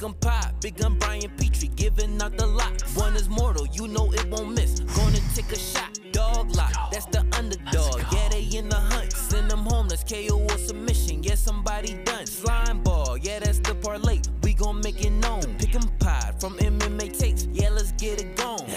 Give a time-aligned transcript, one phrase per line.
[0.00, 0.60] pick 'em pop.
[0.60, 2.82] Big gun Brian Petrie giving out the lot.
[2.94, 4.80] One is mortal, you know it won't miss.
[4.80, 6.72] Gonna take a shot, dog lock.
[6.90, 8.00] That's the underdog.
[8.12, 9.12] Yeah, they in the hunt.
[9.12, 11.22] Send them home, that's KO or submission.
[11.22, 12.26] Yeah, somebody done.
[12.26, 14.20] Slime ball, yeah, that's the parlay.
[14.42, 15.42] We gon' make it known.
[15.58, 17.46] Pick 'em pod from MMA takes.
[17.52, 18.70] Yeah, let's get it going.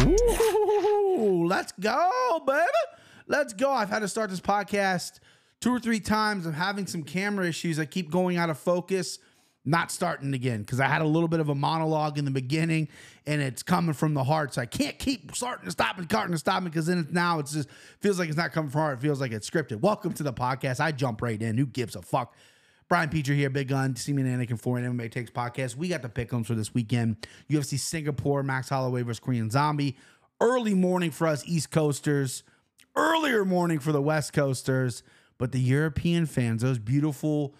[0.00, 2.82] Ooh, let's go, baby.
[3.26, 3.70] Let's go.
[3.70, 5.20] I've had to start this podcast
[5.64, 6.44] two or three times.
[6.44, 7.78] I'm having some camera issues.
[7.78, 9.18] I keep going out of focus,
[9.64, 12.86] not starting again because I had a little bit of a monologue in the beginning
[13.26, 14.52] and it's coming from the heart.
[14.52, 17.38] So I can't keep starting to stop and starting to stop because then it's now
[17.38, 18.98] it's just feels like it's not coming from heart.
[18.98, 19.80] It feels like it's scripted.
[19.80, 20.80] Welcome to the podcast.
[20.80, 21.56] I jump right in.
[21.56, 22.36] Who gives a fuck?
[22.90, 25.76] Brian Petrie here, Big Gun, See Me and Anik and Florian MMA Takes podcast.
[25.76, 27.26] We got the pick'ems for this weekend.
[27.48, 29.96] UFC Singapore, Max Holloway versus Korean Zombie.
[30.42, 32.42] Early morning for us East Coasters,
[32.94, 35.02] earlier morning for the West Coasters,
[35.38, 37.54] but the European fans, those beautiful,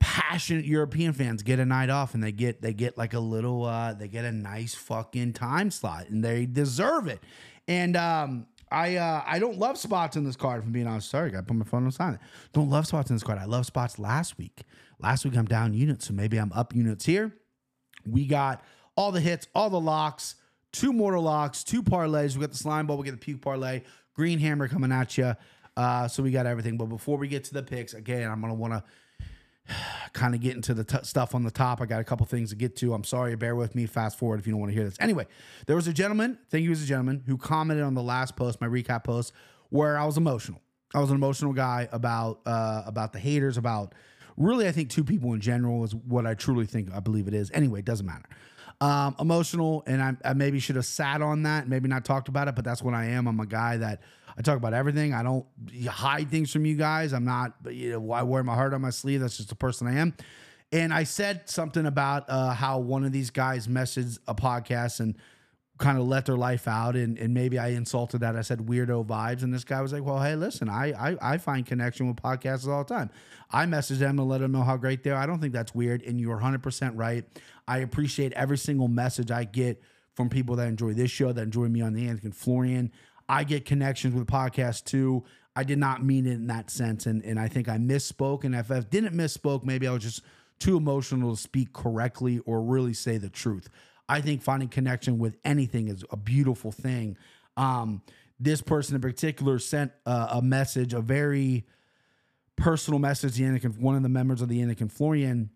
[0.00, 3.64] passionate European fans, get a night off and they get they get like a little
[3.64, 7.20] uh they get a nice fucking time slot and they deserve it.
[7.66, 10.60] And um I uh, I don't love spots in this card.
[10.60, 12.20] If I'm being honest, sorry, I put my phone on silent.
[12.52, 13.38] Don't love spots in this card.
[13.38, 14.62] I love spots last week.
[14.98, 17.32] Last week I'm down units, so maybe I'm up units here.
[18.06, 18.62] We got
[18.96, 20.34] all the hits, all the locks,
[20.72, 22.34] two mortal locks, two parlays.
[22.34, 23.82] We got the slime ball, we get the puke parlay,
[24.14, 25.34] green hammer coming at you.
[25.76, 26.76] Uh, so we got everything.
[26.76, 28.84] But before we get to the picks, again, I'm gonna want to
[30.12, 31.80] kind of get into the t- stuff on the top.
[31.80, 32.94] I got a couple things to get to.
[32.94, 33.86] I'm sorry, bear with me.
[33.86, 34.96] Fast forward if you don't want to hear this.
[35.00, 35.26] Anyway,
[35.66, 38.36] there was a gentleman, I think he was a gentleman, who commented on the last
[38.36, 39.32] post, my recap post,
[39.70, 40.60] where I was emotional.
[40.94, 43.94] I was an emotional guy about uh, about the haters, about
[44.36, 46.94] really, I think two people in general is what I truly think.
[46.94, 47.50] I believe it is.
[47.52, 48.28] Anyway, it doesn't matter.
[48.80, 52.48] Um, emotional, and I, I maybe should have sat on that, maybe not talked about
[52.48, 53.26] it, but that's what I am.
[53.26, 54.02] I'm a guy that
[54.36, 55.14] I talk about everything.
[55.14, 55.46] I don't
[55.86, 57.12] hide things from you guys.
[57.12, 59.20] I'm not, you know, I wear my heart on my sleeve.
[59.20, 60.14] That's just the person I am.
[60.72, 65.16] And I said something about uh, how one of these guys messaged a podcast and
[65.78, 68.36] kind of let their life out and, and maybe I insulted that.
[68.36, 69.42] I said weirdo vibes.
[69.42, 72.66] And this guy was like, Well, hey, listen, I I, I find connection with podcasts
[72.66, 73.10] all the time.
[73.50, 75.16] I message them and let them know how great they are.
[75.16, 76.02] I don't think that's weird.
[76.02, 77.24] And you're 100% right.
[77.68, 79.80] I appreciate every single message I get
[80.14, 82.92] from people that enjoy this show, that enjoy me on the Anik and Florian.
[83.28, 85.24] I get connections with podcasts too.
[85.56, 87.06] I did not mean it in that sense.
[87.06, 88.44] And, and I think I misspoke.
[88.44, 90.22] And if I didn't misspoke, maybe I was just
[90.58, 93.68] too emotional to speak correctly or really say the truth.
[94.08, 97.16] I think finding connection with anything is a beautiful thing.
[97.56, 98.02] Um,
[98.38, 101.66] this person in particular sent a, a message, a very
[102.56, 105.50] personal message to Anik, one of the members of the Anik and Florian.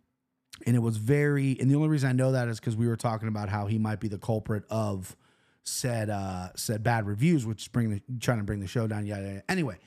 [0.67, 2.97] And it was very, and the only reason I know that is because we were
[2.97, 5.17] talking about how he might be the culprit of
[5.65, 9.07] said uh said bad reviews, which bring the trying to bring the show down.
[9.07, 9.41] Yeah, yeah.
[9.49, 9.79] Anyway,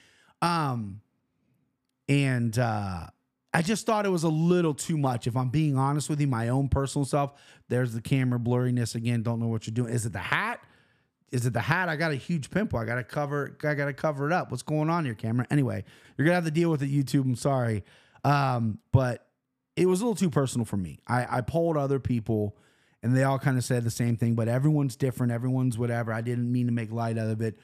[0.42, 1.02] um,
[2.08, 3.08] and uh
[3.54, 5.28] I just thought it was a little too much.
[5.28, 7.34] If I'm being honest with you, my own personal self,
[7.68, 9.24] there's the camera blurriness again.
[9.24, 9.94] Don't know what you're doing.
[9.94, 10.62] Is it the hat?
[11.32, 11.90] Is it the hat?
[11.90, 12.80] I got a huge pimple.
[12.80, 13.58] I gotta cover.
[13.64, 14.52] I gotta cover it up.
[14.52, 15.48] What's going on here, camera?
[15.50, 15.84] Anyway,
[16.18, 17.24] you're gonna have to deal with it, YouTube.
[17.24, 17.84] I'm sorry,
[18.24, 19.28] um, but
[19.76, 21.00] it was a little too personal for me.
[21.08, 22.58] I, I polled other people,
[23.04, 24.36] and they all kind of said the same thing.
[24.36, 25.32] But everyone's different.
[25.32, 26.14] Everyone's whatever.
[26.14, 27.58] I didn't mean to make light out of it.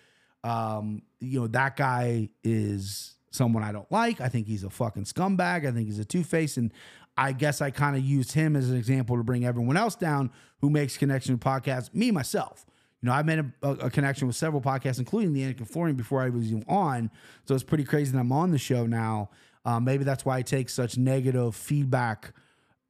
[0.43, 4.21] Um, you know, that guy is someone I don't like.
[4.21, 5.67] I think he's a fucking scumbag.
[5.67, 6.57] I think he's a two face.
[6.57, 6.73] And
[7.17, 10.31] I guess I kind of used him as an example to bring everyone else down
[10.61, 11.93] who makes connection with podcasts.
[11.93, 12.65] Me, myself.
[13.01, 15.95] You know, I made a, a, connection with several podcasts, including the Anik and Florian,
[15.95, 17.11] before I was even on.
[17.45, 19.29] So it's pretty crazy that I'm on the show now.
[19.65, 22.33] Um, maybe that's why I take such negative feedback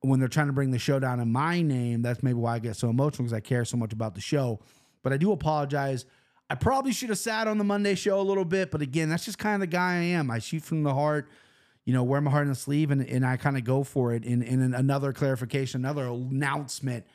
[0.01, 2.01] when they're trying to bring the show down in my name.
[2.01, 4.59] That's maybe why I get so emotional because I care so much about the show.
[5.03, 6.05] But I do apologize
[6.49, 9.25] I probably should have sat on the Monday show a little bit, but again, that's
[9.25, 10.31] just kind of the guy I am.
[10.31, 11.29] I shoot from the heart,
[11.85, 14.13] you know, wear my heart on the sleeve, and, and I kind of go for
[14.13, 14.23] it.
[14.23, 17.05] In in another clarification, another announcement.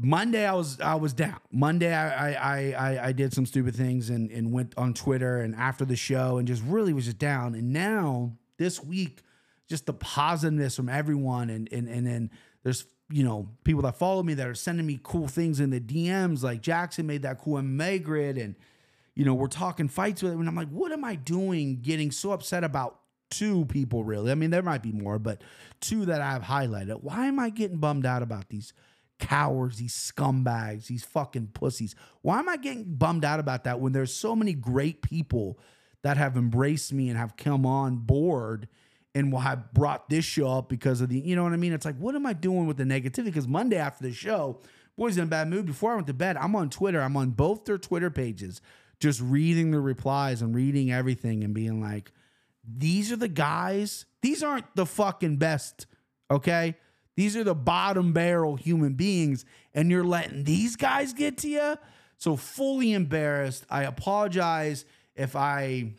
[0.00, 1.40] Monday I was I was down.
[1.50, 5.54] Monday I I I, I did some stupid things and and went on Twitter and
[5.54, 7.54] after the show and just really was just down.
[7.54, 9.22] And now this week,
[9.68, 12.30] just the positiveness from everyone and and and then
[12.62, 15.80] there's you know, people that follow me that are sending me cool things in the
[15.80, 16.42] DMs.
[16.42, 18.54] Like Jackson made that cool MMA grid, and
[19.14, 20.40] you know, we're talking fights with him.
[20.40, 23.00] And I'm like, what am I doing getting so upset about
[23.30, 24.30] two people, really?
[24.30, 25.42] I mean, there might be more, but
[25.80, 27.02] two that I've highlighted.
[27.02, 28.74] Why am I getting bummed out about these
[29.18, 31.94] cowards, these scumbags, these fucking pussies?
[32.20, 35.58] Why am I getting bummed out about that when there's so many great people
[36.02, 38.68] that have embraced me and have come on board?
[39.18, 41.72] And why I brought this show up because of the, you know what I mean?
[41.72, 43.26] It's like, what am I doing with the negativity?
[43.26, 44.60] Because Monday after the show,
[44.96, 45.66] boys in a bad mood.
[45.66, 47.00] Before I went to bed, I'm on Twitter.
[47.00, 48.60] I'm on both their Twitter pages,
[49.00, 52.12] just reading the replies and reading everything and being like,
[52.64, 54.04] these are the guys.
[54.22, 55.86] These aren't the fucking best,
[56.30, 56.76] okay?
[57.16, 59.44] These are the bottom barrel human beings,
[59.74, 61.76] and you're letting these guys get to you.
[62.18, 63.64] So fully embarrassed.
[63.70, 64.84] I apologize
[65.14, 65.94] if I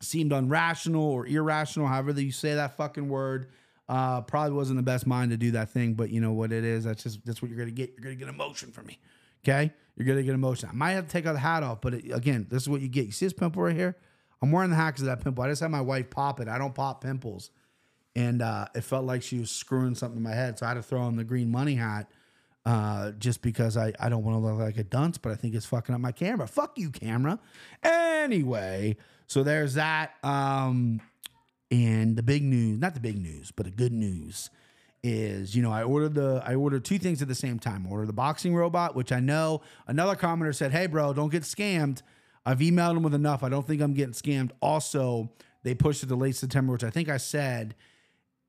[0.00, 3.48] seemed unrational or irrational, however you say that fucking word.
[3.88, 6.64] Uh, probably wasn't the best mind to do that thing, but you know what it
[6.64, 6.84] is.
[6.84, 7.90] That's just that's what you're gonna get.
[7.90, 8.98] You're gonna get emotion from me.
[9.44, 10.68] Okay, you're gonna get emotion.
[10.68, 12.88] I might have to take the hat off, but it, again, this is what you
[12.88, 13.06] get.
[13.06, 13.96] You see this pimple right here?
[14.42, 15.44] I'm wearing the hat because of that pimple.
[15.44, 16.48] I just had my wife pop it.
[16.48, 17.50] I don't pop pimples,
[18.16, 20.74] and uh, it felt like she was screwing something in my head, so I had
[20.74, 22.10] to throw on the green money hat.
[22.64, 25.54] Uh, just because I, I don't want to look like a dunce, but I think
[25.54, 26.48] it's fucking up my camera.
[26.48, 27.38] Fuck you, camera.
[27.84, 28.96] Anyway,
[29.26, 30.12] so there's that.
[30.22, 31.00] Um,
[31.70, 34.50] and the big news, not the big news, but the good news
[35.02, 37.86] is, you know, I ordered the I ordered two things at the same time.
[37.86, 41.42] I ordered the boxing robot, which I know another commenter said, "Hey, bro, don't get
[41.42, 42.02] scammed."
[42.44, 43.42] I've emailed them with enough.
[43.42, 44.52] I don't think I'm getting scammed.
[44.62, 45.32] Also,
[45.64, 47.74] they pushed it to late September, which I think I said.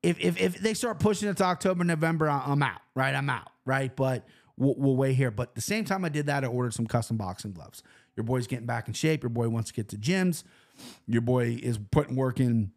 [0.02, 2.80] If if, if they start pushing it to October, November, I'm out.
[2.94, 3.50] Right, I'm out.
[3.64, 4.26] Right, but
[4.56, 5.32] we'll, we'll wait here.
[5.32, 7.82] But the same time I did that, I ordered some custom boxing gloves.
[8.16, 9.24] Your boy's getting back in shape.
[9.24, 10.44] Your boy wants to get to gyms.
[11.06, 12.72] Your boy is putting work in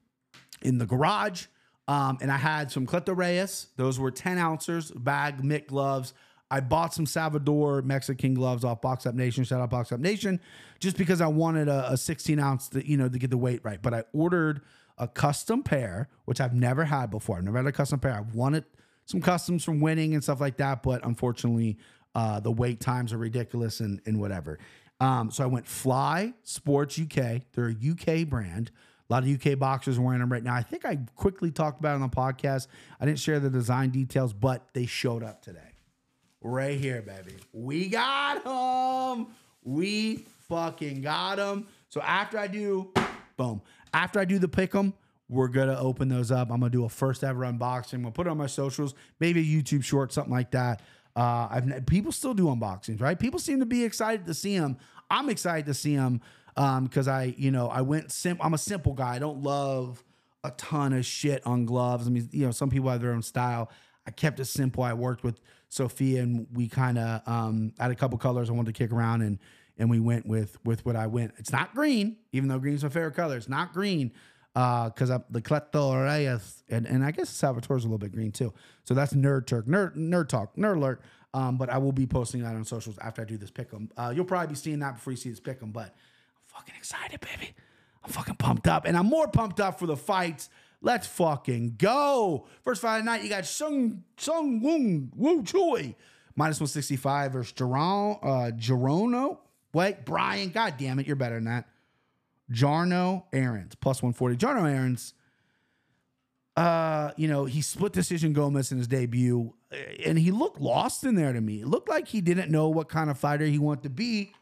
[0.62, 1.46] in the garage.
[1.88, 3.68] Um, and I had some Cleto Reyes.
[3.76, 6.14] Those were 10 ounces, bag, mitt gloves.
[6.50, 9.44] I bought some Salvador Mexican gloves off Box Up Nation.
[9.44, 10.40] Shout out Box Up Nation,
[10.80, 13.62] just because I wanted a, a 16 ounce, to, you know, to get the weight
[13.64, 13.82] right.
[13.82, 14.62] But I ordered
[14.98, 17.38] a custom pair, which I've never had before.
[17.38, 18.14] I've never had a custom pair.
[18.14, 18.66] I wanted
[19.06, 21.78] some customs from winning and stuff like that, but unfortunately,
[22.14, 24.60] uh, the wait times are ridiculous and, and whatever.
[25.02, 27.42] Um, so I went Fly Sports UK.
[27.54, 27.72] They're a
[28.22, 28.70] UK brand.
[29.10, 30.54] A lot of UK boxers wearing them right now.
[30.54, 32.68] I think I quickly talked about it on the podcast.
[33.00, 35.60] I didn't share the design details, but they showed up today.
[36.40, 37.36] Right here, baby.
[37.52, 39.28] We got them.
[39.64, 41.68] We fucking got them.
[41.90, 42.94] So after I do,
[43.38, 43.62] boom.
[43.94, 44.94] After I do the pick 'em,
[45.30, 46.52] we're gonna open those up.
[46.52, 47.96] I'm gonna do a first ever unboxing.
[47.96, 50.82] I'm gonna put it on my socials, maybe a YouTube short, something like that.
[51.16, 53.20] Uh, I've people still do unboxings, right?
[53.20, 54.78] People seem to be excited to see them.
[55.10, 56.22] I'm excited to see them
[56.56, 58.38] because um, I, you know, I went sim.
[58.42, 59.16] I'm a simple guy.
[59.16, 60.04] I don't love
[60.44, 62.08] a ton of shit on gloves.
[62.08, 63.70] I mean, you know, some people have their own style.
[64.08, 64.84] I kept it simple.
[64.84, 68.74] I worked with Sophia, and we kind of um, had a couple colors I wanted
[68.74, 69.38] to kick around, and
[69.78, 71.34] and we went with with what I went.
[71.38, 73.38] It's not green, even though green's my favorite color.
[73.38, 74.12] It's not green
[74.54, 78.54] because uh, the Cleto Reyes and, and I guess Salvatore's a little bit green too.
[78.84, 81.02] So that's nerd Turk, nerd nerd talk, nerd alert.
[81.34, 83.90] Um, but I will be posting that on socials after I do this pick 'em.
[83.96, 85.72] Uh, you'll probably be seeing that before you see this pick 'em.
[85.72, 85.92] But I'm
[86.48, 87.54] fucking excited, baby.
[88.04, 90.50] I'm fucking pumped up, and I'm more pumped up for the fights.
[90.82, 92.48] Let's fucking go.
[92.64, 94.60] First fight of the night, you got Sung Sung
[95.16, 95.96] Woo Choi
[96.36, 99.38] minus 165 versus Geron, uh, Gerono.
[99.74, 101.68] Wait, Brian, god damn it, you're better than that.
[102.52, 104.36] Jarno Errens, plus 140.
[104.38, 105.14] Jarno Errens,
[106.58, 109.54] uh, you know, he split decision Gomis in his debut,
[110.06, 111.62] and he looked lost in there to me.
[111.62, 114.34] It looked like he didn't know what kind of fighter he wanted to be.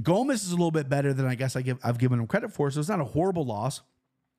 [0.00, 2.52] Gomis is a little bit better than I guess I give I've given him credit
[2.52, 3.82] for, so it's not a horrible loss.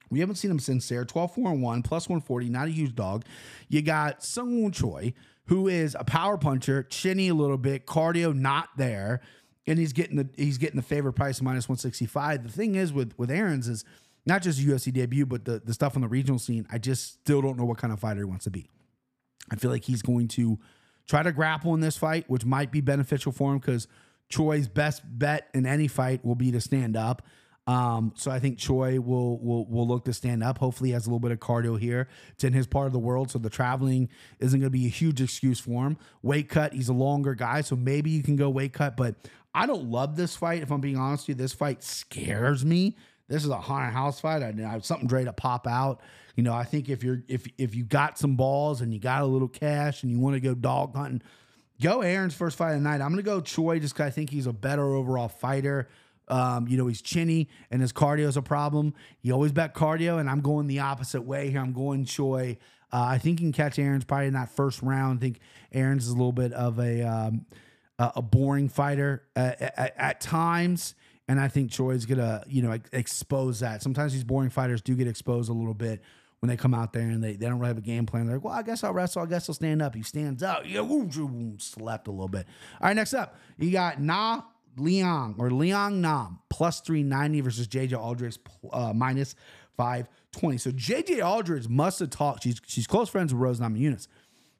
[0.09, 1.03] We haven't seen him since there.
[1.03, 3.25] 12 4 and 1, plus 140, not a huge dog.
[3.67, 5.13] You got Sung Choi,
[5.45, 9.21] who is a power puncher, chinny a little bit, cardio not there
[9.67, 12.43] and he's getting the he's getting the favorite price minus 165.
[12.43, 13.83] The thing is with with Errens is
[14.25, 16.65] not just UFC debut, but the the stuff on the regional scene.
[16.71, 18.69] I just still don't know what kind of fighter he wants to be.
[19.51, 20.57] I feel like he's going to
[21.07, 23.87] try to grapple in this fight, which might be beneficial for him because
[24.29, 27.21] Choi's best bet in any fight will be to stand up.
[27.67, 30.57] Um, so I think Choi will will will look to stand up.
[30.57, 32.07] Hopefully, he has a little bit of cardio here.
[32.31, 34.09] It's in his part of the world, so the traveling
[34.39, 35.97] isn't going to be a huge excuse for him.
[36.21, 38.95] Weight cut, he's a longer guy, so maybe you can go weight cut.
[38.95, 39.15] But
[39.53, 40.61] I don't love this fight.
[40.61, 42.95] If I'm being honest with you, this fight scares me.
[43.27, 44.41] This is a haunted house fight.
[44.41, 45.99] I, I something ready to pop out.
[46.37, 49.23] You know, I think if you're if if you got some balls and you got
[49.23, 51.21] a little cash and you want to go dog hunting,
[51.81, 53.01] go Errens first fight of the night.
[53.01, 55.89] I'm gonna go Choi just because I think he's a better overall fighter.
[56.27, 58.93] Um, you know, he's chinny and his cardio is a problem.
[59.19, 61.61] He always bet cardio, and I'm going the opposite way here.
[61.61, 62.57] I'm going Choi.
[62.91, 65.19] Uh, I think he can catch Errens probably in that first round.
[65.19, 65.39] I think
[65.71, 67.45] Errens is a little bit of a um,
[67.99, 70.95] a boring fighter at, at, at, times.
[71.27, 73.81] And I think Choi's gonna, you know, expose that.
[73.81, 76.01] Sometimes these boring fighters do get exposed a little bit
[76.39, 78.27] when they come out there and they, they don't really have a game plan.
[78.27, 79.23] They're like, well, I guess I'll wrestle.
[79.23, 79.95] I guess I'll stand up.
[79.95, 80.63] He stands up.
[80.65, 80.87] Yeah,
[81.57, 82.45] slept a little bit.
[82.79, 84.43] All right, next up, you got Na
[84.79, 88.37] Liang or Liang Nam plus 390 versus JJ Aldrich
[88.71, 89.35] uh, minus
[89.77, 90.57] 520.
[90.57, 92.43] So JJ Aldrich must have talked.
[92.43, 94.07] She's she's close friends with Rose Namajunas.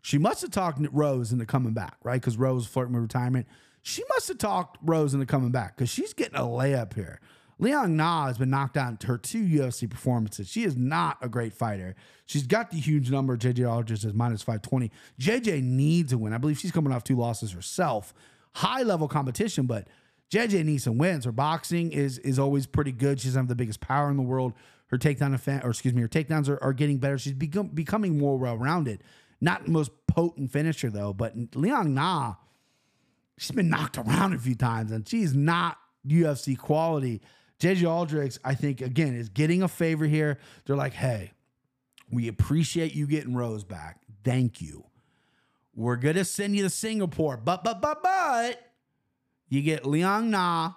[0.02, 2.22] She must have talked Rose into coming back, right?
[2.22, 3.48] Because Rose flirting with retirement.
[3.82, 7.20] She must have talked Rose into coming back because she's getting a layup here.
[7.60, 10.48] Liang Na has been knocked out in her two UFC performances.
[10.48, 11.96] She is not a great fighter.
[12.26, 13.36] She's got the huge number.
[13.36, 14.92] JJ Aldrich is minus 520.
[15.20, 16.34] JJ needs a win.
[16.34, 18.14] I believe she's coming off two losses herself.
[18.56, 19.88] High level competition, but
[20.32, 21.26] JJ needs some wins.
[21.26, 23.20] Her boxing is is always pretty good.
[23.20, 24.54] She doesn't have the biggest power in the world.
[24.88, 27.18] Her takedown offense, or excuse me, her takedowns are, are getting better.
[27.18, 29.04] She's become, becoming more well rounded.
[29.42, 32.36] Not the most potent finisher though, but Liang Na,
[33.38, 37.22] she's been knocked around a few times, and she's not UFC quality.
[37.60, 40.38] JJ Aldrich, I think, again, is getting a favor here.
[40.66, 41.32] They're like, hey,
[42.12, 44.00] we appreciate you getting Rose back.
[44.24, 44.86] Thank you.
[45.76, 48.62] We're gonna send you to Singapore, but but but but
[49.50, 50.74] you get Liang Na.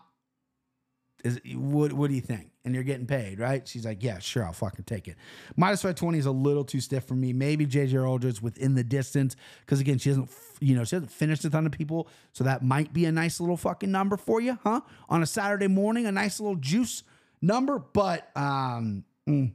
[1.22, 2.50] Is what what do you think?
[2.64, 3.66] And you're getting paid, right?
[3.66, 5.16] She's like, yeah, sure, I'll fucking take it.
[5.56, 7.32] Minus five twenty is a little too stiff for me.
[7.32, 11.44] Maybe JJ Aldrich within the distance because again, she hasn't you know she hasn't finished
[11.44, 14.58] a ton of people, so that might be a nice little fucking number for you,
[14.62, 14.80] huh?
[15.10, 17.02] On a Saturday morning, a nice little juice
[17.42, 19.04] number, but um.
[19.28, 19.52] Mm,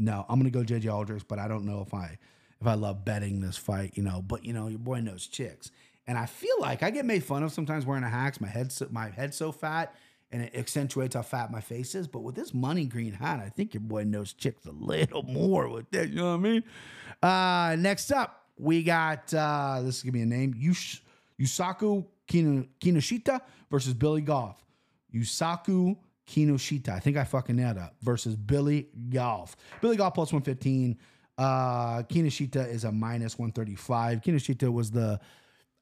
[0.00, 2.18] no, I'm gonna go JJ Aldrich, but I don't know if I
[2.60, 4.22] if I love betting this fight, you know.
[4.22, 5.70] But you know, your boy knows chicks,
[6.10, 8.40] and I feel like I get made fun of sometimes wearing a hacks.
[8.40, 9.94] My head's so, my head's so fat,
[10.32, 12.08] and it accentuates how fat my face is.
[12.08, 15.68] But with this money green hat, I think your boy knows chicks a little more
[15.68, 16.08] with that.
[16.08, 16.64] You know what I mean?
[17.22, 20.98] Uh, next up, we got uh, this is gonna be a name Yush,
[21.40, 23.40] Yusaku Kino, Kinoshita
[23.70, 24.56] versus Billy Goff.
[25.14, 26.88] Yusaku Kinoshita.
[26.88, 27.94] I think I fucking that.
[28.02, 29.54] Versus Billy Goff.
[29.80, 30.98] Billy Goff plus 115.
[31.38, 34.22] Uh, Kinoshita is a minus 135.
[34.22, 35.20] Kinoshita was the,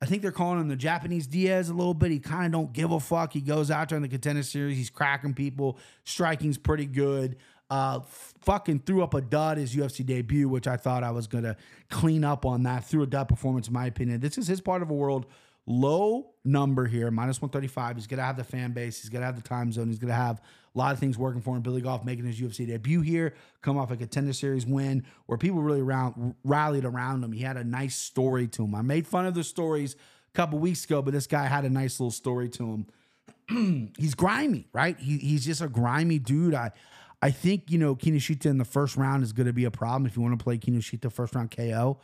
[0.00, 2.11] I think they're calling him the Japanese Diaz a little bit.
[2.11, 3.33] He kind of don't give a fuck.
[3.33, 4.76] He goes out there in the contender series.
[4.76, 5.78] He's cracking people.
[6.05, 7.37] Striking's pretty good.
[7.71, 8.00] Uh,
[8.40, 11.57] fucking threw up a dud his UFC debut, which I thought I was gonna
[11.90, 12.85] clean up on that.
[12.85, 14.21] Threw a dud performance, in my opinion.
[14.21, 15.26] This is his part of a world
[15.68, 17.96] low number here, minus 135.
[17.96, 19.00] He's going to have the fan base.
[19.00, 19.88] He's going to have the time zone.
[19.88, 20.40] He's going to have
[20.75, 21.62] a lot of things working for him.
[21.62, 25.60] Billy Goff making his UFC debut here, come off a contender series win where people
[25.60, 27.32] really around, rallied around him.
[27.32, 28.75] He had a nice story to him.
[28.75, 31.70] I made fun of the stories a couple weeks ago, but this guy had a
[31.70, 32.87] nice little story to
[33.48, 33.92] him.
[33.98, 34.98] he's grimy, right?
[34.98, 36.54] He, he's just a grimy dude.
[36.54, 36.72] I
[37.20, 40.06] I think, you know, Kinoshita in the first round is going to be a problem
[40.06, 41.98] if you want to play Kinoshita first round KO.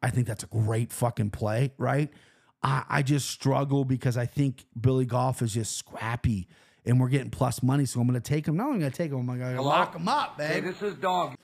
[0.00, 2.08] I think that's a great fucking play, right?
[2.62, 6.48] I, I just struggle because I think Billy Goff is just scrappy
[6.84, 7.84] and we're getting plus money.
[7.86, 8.56] So I'm going to take him.
[8.56, 10.50] Not only going to take him, I'm going to lock him up, babe.
[10.50, 11.36] Hey, this is dog.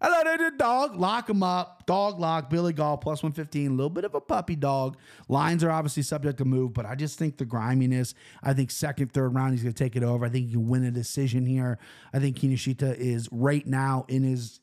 [0.00, 0.96] Hello, there, dog.
[0.96, 1.86] Lock him up.
[1.86, 2.50] Dog lock.
[2.50, 3.70] Billy Goff plus 115.
[3.70, 4.96] A little bit of a puppy dog.
[5.28, 8.12] Lines are obviously subject to move, but I just think the griminess.
[8.42, 10.24] I think second, third round, he's going to take it over.
[10.24, 11.78] I think he can win a decision here.
[12.12, 14.58] I think Kinoshita is right now in his,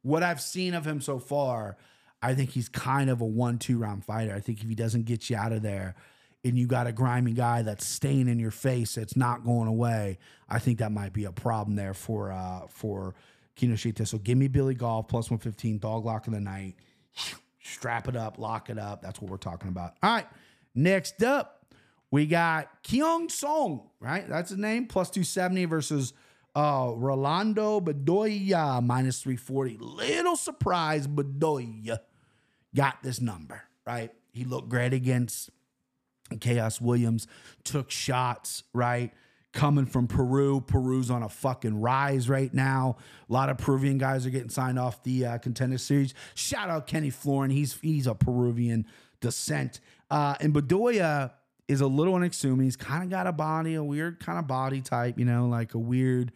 [0.00, 1.76] what I've seen of him so far,
[2.22, 4.34] I think he's kind of a one, two round fighter.
[4.34, 5.94] I think if he doesn't get you out of there,
[6.44, 10.18] and you got a grimy guy that's staying in your face that's not going away,
[10.48, 13.14] I think that might be a problem there for uh for
[13.56, 14.06] Kinoshita.
[14.06, 16.76] So give me Billy Goff plus 115, dog lock of the night.
[17.62, 19.02] Strap it up, lock it up.
[19.02, 19.94] That's what we're talking about.
[20.02, 20.26] All right.
[20.74, 21.66] Next up,
[22.10, 24.26] we got Kyung Song, right?
[24.28, 26.12] That's his name, plus 270 versus
[26.54, 29.76] uh Rolando Bedoya, minus 340.
[29.78, 31.98] Little surprise, Bedoya
[32.74, 34.10] got this number, right?
[34.32, 35.50] He looked great against
[36.30, 37.26] Khaos Williams,
[37.64, 39.12] took shots, right?
[39.52, 40.60] Coming from Peru.
[40.60, 42.96] Peru's on a fucking rise right now.
[43.28, 46.14] A lot of Peruvian guys are getting signed off the uh, contender series.
[46.36, 47.50] Shout out Kenny Florian.
[47.50, 48.86] He's he's a Peruvian
[49.20, 49.80] descent.
[50.08, 51.32] Uh, and Bedoya
[51.66, 52.64] is a little unassuming.
[52.64, 55.74] He's kind of got a body, a weird kind of body type, you know, like
[55.74, 56.32] a weird,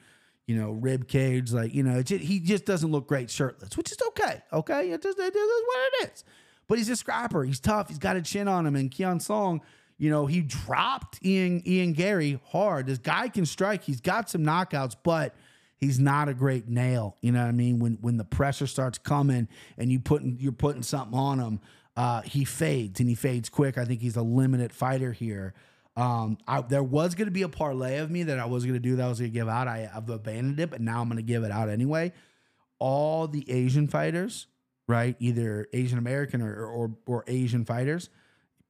[0.46, 1.52] you know, rib cage.
[1.52, 4.42] Like, you know, he just doesn't look great shirtless, which is okay.
[4.52, 4.90] Okay.
[4.90, 6.24] It just, it is what it is.
[6.66, 7.44] But he's a scrapper.
[7.44, 7.88] He's tough.
[7.88, 8.76] He's got a chin on him.
[8.76, 9.60] And Keon Song,
[9.98, 12.86] you know, he dropped Ian Ian Garry hard.
[12.86, 13.84] This guy can strike.
[13.84, 15.34] He's got some knockouts, but
[15.76, 17.16] he's not a great nail.
[17.20, 17.78] You know what I mean?
[17.78, 19.48] When when the pressure starts coming
[19.78, 21.60] and you putting you're putting something on him,
[21.96, 23.78] uh, he fades and he fades quick.
[23.78, 25.54] I think he's a limited fighter here.
[25.96, 28.74] Um, I, there was going to be a parlay of me that I was going
[28.74, 29.68] to do that I was going to give out.
[29.68, 32.12] I, I've abandoned it, but now I'm going to give it out anyway.
[32.80, 34.48] All the Asian fighters,
[34.88, 35.16] right?
[35.20, 38.10] Either Asian American or, or or Asian fighters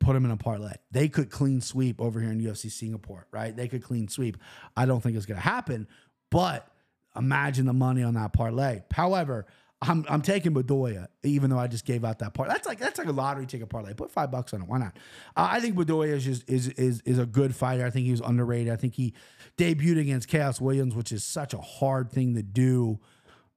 [0.00, 0.74] put them in a parlay.
[0.90, 3.56] They could clean sweep over here in UFC Singapore, right?
[3.56, 4.36] They could clean sweep.
[4.76, 5.88] I don't think it's going to happen,
[6.30, 6.68] but
[7.16, 8.82] imagine the money on that parlay.
[8.92, 9.46] However,
[9.88, 12.48] I'm, I'm taking Bedoya, even though I just gave out that part.
[12.48, 13.94] That's like that's like a lottery ticket parlay.
[13.94, 14.68] Put five bucks on it.
[14.68, 14.96] Why not?
[15.36, 17.84] Uh, I think Bedoya is just is is is a good fighter.
[17.84, 18.72] I think he was underrated.
[18.72, 19.14] I think he
[19.56, 22.98] debuted against Khaos Williams, which is such a hard thing to do.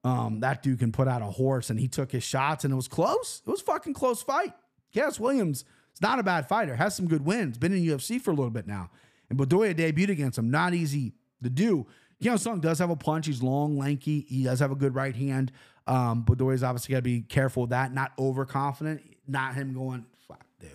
[0.03, 2.75] Um, that dude can put out a horse, and he took his shots, and it
[2.75, 3.41] was close.
[3.45, 4.53] It was fucking close fight.
[4.93, 5.65] Khaos Williams
[5.97, 6.75] it's not a bad fighter.
[6.75, 7.57] Has some good wins.
[7.57, 8.91] Been in UFC for a little bit now.
[9.31, 10.51] And Bedoya debuted against him.
[10.51, 11.87] Not easy to do.
[12.21, 13.25] Keong Sung does have a punch.
[13.25, 14.23] He's long, lanky.
[14.29, 15.51] He does have a good right hand.
[15.87, 17.93] Um, Bedoya's obviously got to be careful with that.
[17.93, 19.01] Not overconfident.
[19.27, 20.69] Not him going, fuck, dude.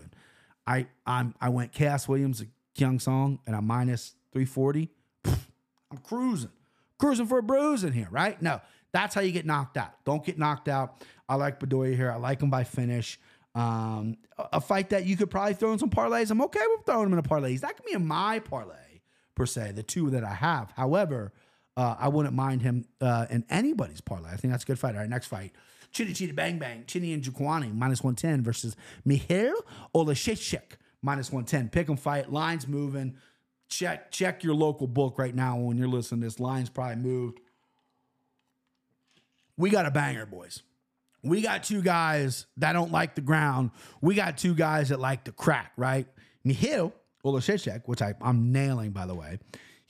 [0.67, 2.43] I I'm I went Khaos Williams,
[2.75, 4.91] Keong Sung, and I'm minus 340.
[5.25, 6.51] I'm cruising,
[6.99, 8.41] cruising for a bruise in here, right?
[8.41, 8.61] No,
[8.93, 9.93] that's how you get knocked out.
[10.05, 11.03] Don't get knocked out.
[11.29, 12.11] I like Bedoya here.
[12.11, 13.19] I like him by finish.
[13.55, 16.31] Um, a, fight that you could probably throw in some parlays.
[16.31, 17.57] I'm okay with throwing him in a parlay.
[17.57, 19.03] That could be in my parlay
[19.35, 20.73] per se, the two that I have.
[20.75, 21.33] However,
[21.77, 24.31] uh, I wouldn't mind him uh, in anybody's parlay.
[24.31, 24.95] I think that's a good fight.
[24.95, 25.53] All right, next fight.
[25.93, 29.55] Chitty Chitty Bang Bang, Chinny and Njokuani, minus 110 versus Mihail
[29.95, 31.69] Oleksiejczuk, minus 110.
[31.69, 32.33] Pick 'em fight.
[32.33, 33.17] Lines moving.
[33.69, 36.41] Check check your local book right now when you're listening this.
[36.41, 37.41] Lines probably moved.
[39.57, 40.63] We got a banger, boys.
[41.23, 43.71] We got two guys that don't like the ground.
[44.01, 46.07] We got two guys that like the crack, right?
[46.45, 46.93] Mihail
[47.25, 49.39] Oleksiejczuk, which I, I'm nailing, by the way.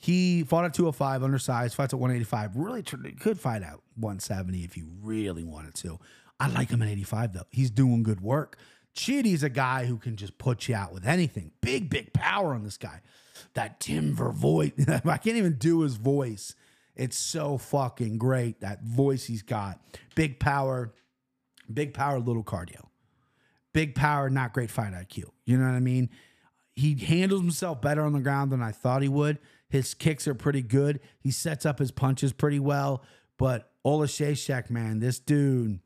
[0.03, 2.57] He fought at 205, undersized, fights at 185.
[2.57, 5.97] Really could fight at 170 if he really wanted to.
[6.41, 7.43] I like him at 85, though.
[7.51, 8.57] He's doing good work.
[8.93, 11.51] Chitty's a guy who can just put you out with anything.
[11.61, 12.99] Big, big power on this guy.
[13.53, 14.73] That timber voice.
[15.05, 16.53] I can't even do his voice.
[16.97, 18.59] It's so fucking great.
[18.59, 19.79] That voice he's got.
[20.15, 20.93] Big power,
[21.73, 22.87] big power, little cardio.
[23.71, 25.29] Big power, not great fight IQ.
[25.45, 26.09] You know what I mean?
[26.75, 29.39] He handles himself better on the ground than I thought he would.
[29.73, 30.99] His kicks are pretty good.
[31.19, 33.01] He sets up his punches pretty well.
[33.39, 35.79] But Oleksiejczuk, man, this dude,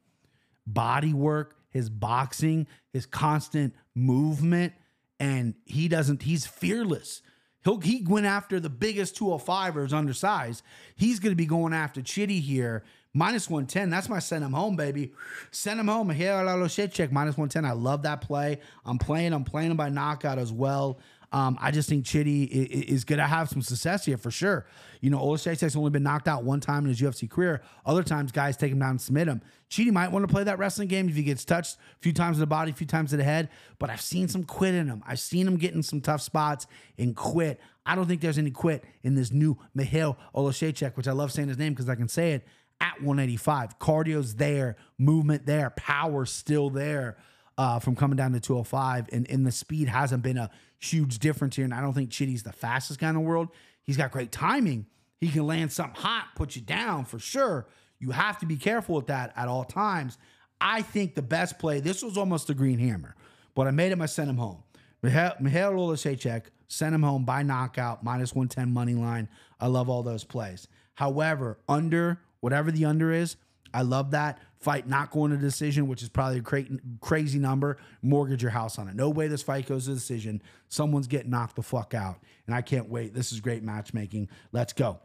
[0.66, 4.74] body work, his boxing, his constant movement,
[5.22, 7.22] and he doesn't, he's fearless.
[7.64, 10.64] He'll, he went after the biggest 205ers undersized.
[10.98, 12.84] He's going to be going after Chitty here.
[13.14, 13.90] Minus 110.
[13.90, 15.14] That's my send him home, baby.
[15.52, 16.10] Send him home.
[16.10, 16.44] Here,
[16.92, 17.64] check minus 110.
[17.64, 18.60] I love that play.
[18.86, 19.32] I'm playing.
[19.32, 21.00] I'm playing him by knockout as well.
[21.32, 24.66] Um, I just think Chitty is, going to have some success here for sure.
[25.02, 27.62] You know, Oleksiejczuk's only been knocked out one time in his UFC career.
[27.86, 29.42] Other times, guys take him down and submit him.
[29.68, 32.38] Chitty might want to play that wrestling game if he gets touched a few times
[32.38, 33.50] in the body, a few times in the head.
[33.78, 35.04] But I've seen some quit in him.
[35.06, 36.66] I've seen him get in some tough spots
[36.98, 37.60] and quit.
[37.86, 41.50] I don't think there's any quit in this new Mihail Oleksiejczuk, which I love saying
[41.50, 42.48] his name because I can say it
[42.80, 43.80] at 185.
[43.80, 47.18] Cardio's there, movement there, power still there
[47.58, 49.10] uh, from coming down to 205.
[49.12, 51.66] And, and the speed hasn't been a huge difference here.
[51.66, 53.50] And I don't think Chitty's the fastest guy in the world.
[53.84, 54.86] He's got great timing.
[55.20, 57.68] He can land something hot, put you down for sure.
[58.00, 60.18] You have to be careful with that at all times.
[60.62, 63.16] I think the best play, this was almost a green hammer,
[63.56, 64.64] but I made him, I sent him home.
[65.04, 69.30] Mihail Oleksiejczuk, sent him home by knockout, minus 110 money line.
[69.60, 70.68] I love all those plays.
[70.96, 73.38] However, under, whatever the under is,
[73.78, 74.40] I love that.
[74.60, 76.64] Fight not going to decision, which is probably a cra-
[77.00, 77.78] crazy number.
[78.02, 78.96] Mortgage your house on it.
[78.96, 80.42] No way this fight goes to decision.
[80.68, 82.18] Someone's getting knocked the fuck out.
[82.48, 83.14] And I can't wait.
[83.14, 84.30] This is great matchmaking.
[84.52, 85.00] Let's go.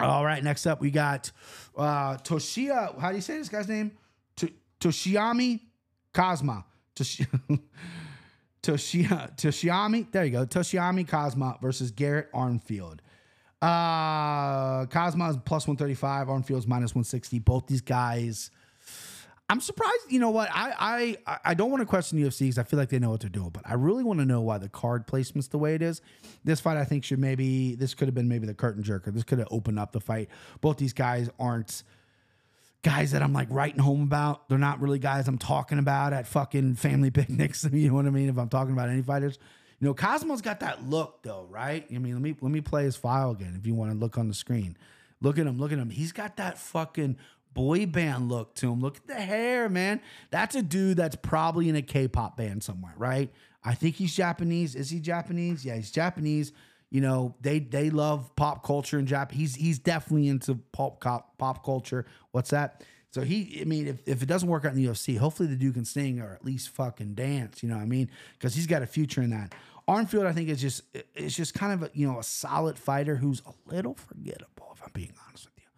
[0.00, 1.30] All right, next up we got
[1.76, 2.98] uh Toshia.
[2.98, 3.92] How do you say this guy's name?
[4.38, 5.60] To- Toshiami
[6.12, 6.64] Kazma.
[6.96, 7.28] Toshi-
[8.64, 10.10] Toshia Toshiami.
[10.10, 10.44] There you go.
[10.44, 12.98] Toshiami Kazma versus Garrett Armfield.
[13.62, 17.38] Uh is plus 135, Armfield's minus 160.
[17.40, 18.50] Both these guys.
[19.48, 20.10] I'm surprised.
[20.10, 20.50] You know what?
[20.52, 23.20] I I I don't want to question UFC because I feel like they know what
[23.20, 25.82] they're doing, but I really want to know why the card placement's the way it
[25.82, 26.02] is.
[26.44, 29.14] This fight, I think, should maybe this could have been maybe the curtain jerker.
[29.14, 30.28] This could have opened up the fight.
[30.60, 31.84] Both these guys aren't
[32.82, 34.48] guys that I'm like writing home about.
[34.48, 37.64] They're not really guys I'm talking about at fucking family picnics.
[37.72, 38.28] You know what I mean?
[38.28, 39.38] If I'm talking about any fighters,
[39.80, 41.84] you know, Cosmo's got that look though, right?
[41.92, 44.16] I mean, let me let me play his file again if you want to look
[44.16, 44.76] on the screen.
[45.20, 45.90] Look at him, look at him.
[45.90, 47.16] He's got that fucking
[47.52, 48.80] boy band look to him.
[48.80, 50.00] Look at the hair, man.
[50.30, 53.32] That's a dude that's probably in a K-pop band somewhere, right?
[53.64, 54.74] I think he's Japanese.
[54.74, 55.64] Is he Japanese?
[55.64, 56.52] Yeah, he's Japanese.
[56.90, 59.36] You know, they they love pop culture in Japan.
[59.36, 61.02] He's he's definitely into pop
[61.38, 62.06] pop culture.
[62.30, 62.84] What's that?
[63.10, 65.56] So he, I mean, if, if it doesn't work out in the UFC, hopefully the
[65.56, 67.62] dude can sing or at least fucking dance.
[67.62, 68.10] You know what I mean?
[68.34, 69.54] Because he's got a future in that.
[69.88, 70.82] Armfield, I think, is just
[71.14, 74.72] it's just kind of a, you know a solid fighter who's a little forgettable.
[74.74, 75.68] If I'm being honest with you,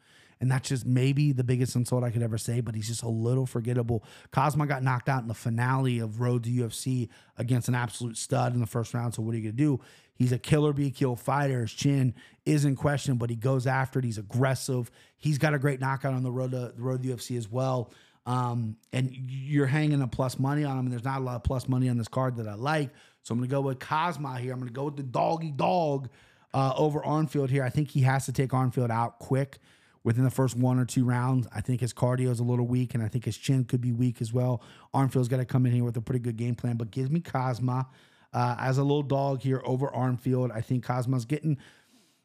[0.40, 2.62] and that's just maybe the biggest insult I could ever say.
[2.62, 4.02] But he's just a little forgettable.
[4.32, 8.54] Cosma got knocked out in the finale of Road to UFC against an absolute stud
[8.54, 9.14] in the first round.
[9.14, 9.78] So what are you gonna do?
[10.18, 11.60] He's a killer be kill fighter.
[11.60, 12.12] His chin
[12.44, 14.04] is in question, but he goes after it.
[14.04, 14.90] He's aggressive.
[15.16, 17.92] He's got a great knockout on the road to the road to UFC as well.
[18.26, 21.44] Um, and you're hanging a plus money on him, and there's not a lot of
[21.44, 22.90] plus money on this card that I like.
[23.22, 24.52] So I'm going to go with Cosma here.
[24.52, 26.08] I'm going to go with the doggy dog
[26.52, 27.62] uh, over Armfield here.
[27.62, 29.58] I think he has to take Armfield out quick
[30.02, 31.46] within the first one or two rounds.
[31.54, 33.92] I think his cardio is a little weak, and I think his chin could be
[33.92, 34.62] weak as well.
[34.92, 37.20] Armfield's got to come in here with a pretty good game plan, but gives me
[37.20, 37.86] Cosma
[38.32, 40.50] uh, as a little dog here over Armfield.
[40.54, 41.58] I think Cosma's getting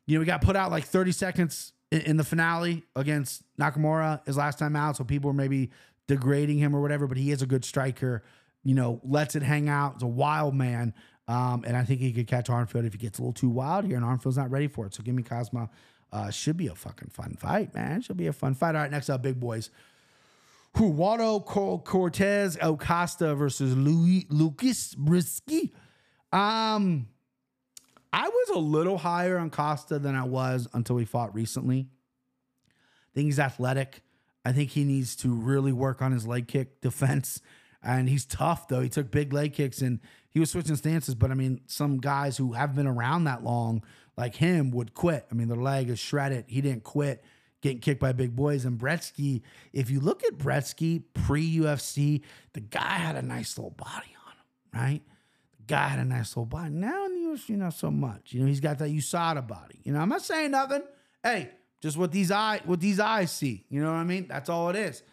[0.05, 4.25] you know, we got put out like 30 seconds in, in the finale against Nakamura
[4.25, 4.97] his last time out.
[4.97, 5.71] So people were maybe
[6.07, 8.23] degrading him or whatever, but he is a good striker.
[8.63, 9.95] You know, lets it hang out.
[9.95, 10.93] He's a wild man.
[11.27, 13.85] Um, and I think he could catch Armfield if he gets a little too wild
[13.85, 14.93] here, and Armfield's not ready for it.
[14.93, 15.69] So give me Cosma.
[16.11, 18.01] Uh, should be a fucking fun fight, man.
[18.01, 18.75] Should be a fun fight.
[18.75, 19.69] All right, next up, big boys.
[20.77, 25.71] Who Waldo Cortes Acosta versus Louis Lucas Brzeski.
[26.33, 27.07] Um,
[28.11, 31.87] I was a little higher on Costa than I was until we fought recently.
[32.67, 34.01] I think he's athletic.
[34.43, 37.39] I think he needs to really work on his leg kick defense.
[37.83, 38.81] And he's tough though.
[38.81, 41.15] He took big leg kicks and he was switching stances.
[41.15, 43.83] But I mean, some guys who have been around that long,
[44.17, 45.27] like him, would quit.
[45.31, 46.45] I mean, their leg is shredded.
[46.47, 47.23] He didn't quit
[47.61, 48.65] getting kicked by big boys.
[48.65, 49.41] And Brzeski,
[49.71, 52.21] if you look at Brzeski pre UFC,
[52.53, 55.01] the guy had a nice little body on him, right?
[55.69, 56.71] Had a nice little body.
[56.71, 58.33] Now in the UFC, not so much.
[58.33, 59.79] You know, he's got that USADA body.
[59.83, 60.83] You know, I'm not saying nothing.
[61.23, 63.65] Hey, just what these eye what these eyes see.
[63.69, 64.27] You know what I mean?
[64.27, 65.03] That's all it is.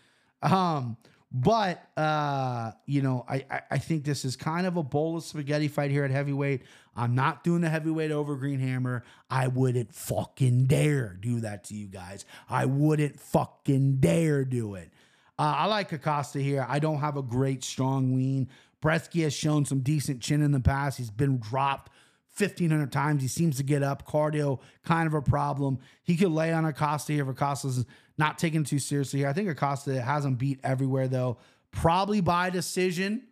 [0.43, 0.97] Um,
[1.33, 5.25] but uh, you know, I, I, I think this is kind of a bowl of
[5.25, 6.63] spaghetti fight here at heavyweight.
[6.97, 9.05] I'm not doing the heavyweight over Green Hammer.
[9.31, 12.25] I wouldn't fucking dare do that to you guys.
[12.49, 14.91] I wouldn't fucking dare do it.
[15.39, 16.67] Uh, I like Acosta here.
[16.69, 18.49] I don't have a great strong lean.
[18.83, 20.99] Brzeski has shown some decent chin in the past.
[20.99, 21.91] He's been dropped
[22.37, 23.23] 1,500 times.
[23.23, 24.07] He seems to get up.
[24.07, 25.79] Cardio, kind of a problem.
[26.03, 27.85] He could lay on Acosta here if Acosta's
[28.17, 29.29] not taken too seriously here.
[29.29, 31.39] I think Acosta has him beat everywhere, though.
[31.73, 33.23] Probably by decision,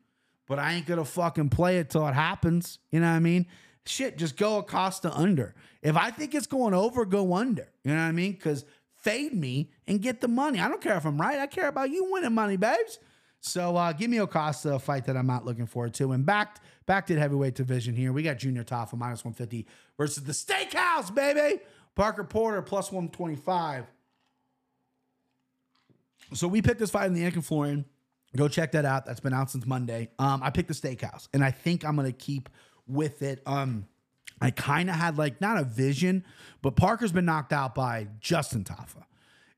[0.47, 2.79] but I ain't going to fucking play it till it happens.
[2.91, 3.47] You know what I mean?
[3.87, 5.55] Shit, just go Acosta under.
[5.83, 7.69] If I think it's going over, go under.
[7.85, 8.33] You know what I mean?
[8.33, 8.65] Because
[8.97, 10.61] fade me and get the money.
[10.61, 11.39] I don't care if I'm right.
[11.39, 12.99] I care about you winning money, babes.
[13.41, 16.13] So uh, give me Acosta, a fight that I'm not looking forward to.
[16.13, 18.13] And back back to the heavyweight division here.
[18.13, 21.61] We got Junior Tafa minus 150 versus the Steakhouse, baby.
[21.95, 23.87] Parker Porter plus 125.
[26.35, 27.85] So we picked this fight in the Anik and Florian.
[28.37, 29.07] Go check that out.
[29.07, 30.11] That's been out since Monday.
[30.19, 32.49] Um, I picked the Steakhouse, and I think I'm gonna keep
[32.87, 33.43] with it.
[33.47, 33.87] Um,
[34.41, 36.25] I kind of had like not a vision,
[36.63, 39.05] but Parker's been knocked out by Justin Tafa.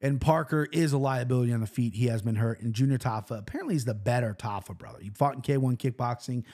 [0.02, 1.94] And Parker is a liability on the feet.
[1.94, 2.60] He has been hurt.
[2.60, 4.98] And Junior Tafa apparently is the better Tafa brother.
[5.00, 6.44] He fought in K1 kickboxing.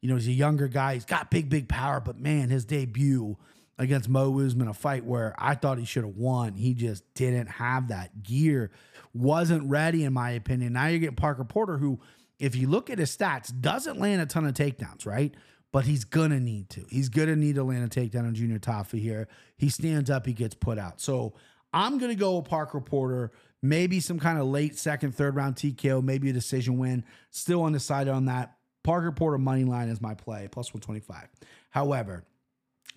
[0.00, 0.94] You know, he's a younger guy.
[0.94, 2.00] He's got big, big power.
[2.00, 3.36] But man, his debut
[3.78, 6.54] against Mo Usman, a fight where I thought he should have won.
[6.54, 8.70] He just didn't have that gear.
[9.14, 10.72] Wasn't ready, in my opinion.
[10.72, 12.00] Now you're getting Parker Porter, who,
[12.38, 15.34] if you look at his stats, doesn't land a ton of takedowns, right?
[15.72, 16.86] But he's gonna need to.
[16.88, 19.28] He's gonna need to land a takedown on Junior Tafa here.
[19.56, 21.00] He stands up, he gets put out.
[21.00, 21.34] So
[21.72, 23.32] I'm going to go with Parker Porter.
[23.62, 27.04] Maybe some kind of late second, third round TKO, maybe a decision win.
[27.30, 28.56] Still undecided on that.
[28.84, 31.28] Parker Porter money line is my play, plus 125.
[31.70, 32.24] However,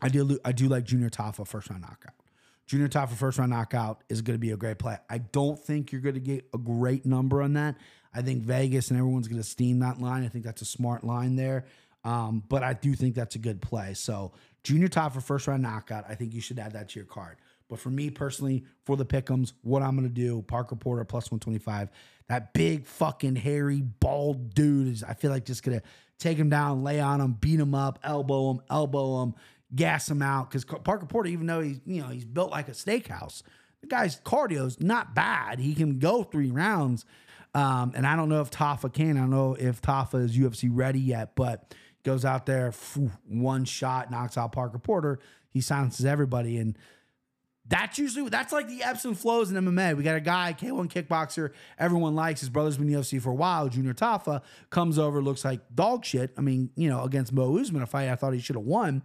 [0.02, 2.14] I do I do like Junior Tafa first round knockout.
[2.68, 4.98] Junior Tafa first round knockout is going to be a great play.
[5.10, 7.76] I don't think you're going to get a great number on that.
[8.14, 10.24] I think Vegas and everyone's going to steam that line.
[10.24, 11.66] I think that's a smart line there.
[12.04, 13.94] Um, but I do think that's a good play.
[13.94, 14.32] So
[14.64, 16.06] Junior Tafa first round knockout.
[16.08, 17.38] I think you should add that to your card.
[17.70, 21.90] But for me personally, for the pickums, what I'm gonna do, Parker Porter plus 125.
[22.28, 25.82] That big fucking hairy bald dude is, I feel like, just gonna
[26.18, 29.36] take him down, lay on him, beat him up, elbow him, elbow him,
[29.74, 30.50] gas him out.
[30.50, 33.44] Because Parker Porter, even though he's you know he's built like a steakhouse,
[33.82, 35.60] the guy's cardio's not bad.
[35.60, 37.06] He can go three rounds.
[37.56, 39.18] Um, and I don't know if Tafa can.
[39.18, 42.72] I don't know if Tafa is UFC ready yet, but goes out there,
[43.28, 45.20] one shot, knocks out Parker Porter.
[45.50, 46.78] He silences everybody and
[47.70, 49.96] that's usually that's like the ebbs and flows in MMA.
[49.96, 52.40] We got a guy, K1 kickboxer, everyone likes.
[52.40, 53.70] His brother's been in UFC for a while.
[53.70, 56.34] Junior Tafa comes over, looks like dog shit.
[56.38, 59.04] I mean, you know, against Mo Usman, a fight I thought he should have won.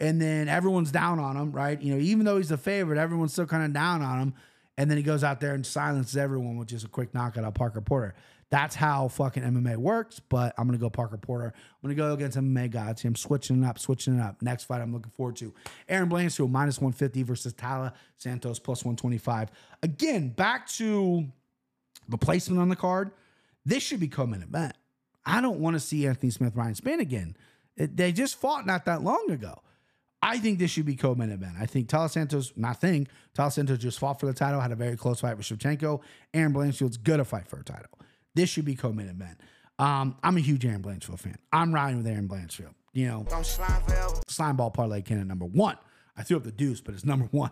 [0.00, 1.80] And then everyone's down on him, right?
[1.80, 4.34] You know, even though he's the favorite, everyone's still kind of down on him.
[4.76, 7.54] And then he goes out there and silences everyone with just a quick knockout of
[7.54, 8.14] Parker Porter.
[8.50, 10.20] That's how fucking MMA works.
[10.20, 11.52] But I'm gonna go Parker Porter.
[11.56, 13.04] I'm gonna go against MMA gods.
[13.04, 14.40] I'm switching it up, switching it up.
[14.42, 15.52] Next fight I'm looking forward to.
[15.88, 19.50] Erin Blanchfield minus 150 versus Taila Santos plus 125.
[19.82, 21.26] Again, back to
[22.08, 23.10] the placement on the card.
[23.66, 24.74] This should be co-main event.
[25.24, 27.36] I don't want to see Anthony Smith Ryan Spann again.
[27.76, 29.60] It, they just fought not that long ago.
[30.22, 31.56] I think this should be co-main event.
[31.60, 34.76] I think Taila Santos, not think, Taila Santos just fought for the title, had a
[34.76, 36.00] very close fight with Shevchenko.
[36.32, 37.90] Erin Blanchfield's gonna fight for a title.
[38.34, 39.38] This should be co-main event.
[39.78, 41.36] Um, I'm a huge Erin Blanchfield fan.
[41.52, 42.74] I'm riding with Erin Blanchfield.
[42.92, 43.26] You know,
[44.28, 45.76] slime ball parlay candidate number one.
[46.16, 47.50] I threw up the deuce, but it's number one.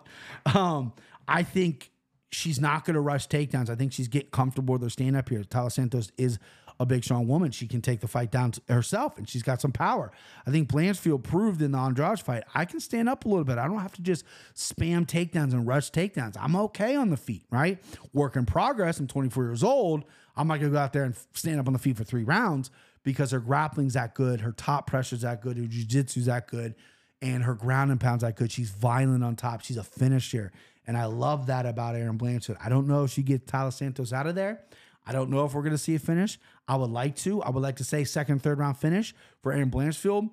[0.55, 0.93] Um,
[1.27, 1.91] I think
[2.31, 3.69] she's not going to rush takedowns.
[3.69, 5.43] I think she's getting comfortable with her stand up here.
[5.43, 6.39] Taila Santos is
[6.79, 7.51] a big, strong woman.
[7.51, 10.11] She can take the fight down herself, and she's got some power.
[10.45, 13.57] I think Blanchfield proved in the Andrade fight, I can stand up a little bit.
[13.57, 16.35] I don't have to just spam takedowns and rush takedowns.
[16.39, 17.81] I'm okay on the feet, right?
[18.13, 18.99] Work in progress.
[18.99, 20.03] I'm 24 years old.
[20.35, 22.71] I'm not gonna go out there and stand up on the feet for three rounds
[23.03, 26.73] because her grappling's that good, her top pressure's that good, her jiu-jitsu's that good,
[27.21, 28.51] and her ground and pounds that good.
[28.51, 29.61] She's violent on top.
[29.61, 30.51] She's a finisher.
[30.85, 32.57] And I love that about Erin Blanchfield.
[32.63, 34.61] I don't know if she gets Taila Santos out of there.
[35.05, 36.39] I don't know if we're going to see a finish.
[36.67, 37.41] I would like to.
[37.43, 40.29] I would like to say second, third round finish for Erin Blanchfield,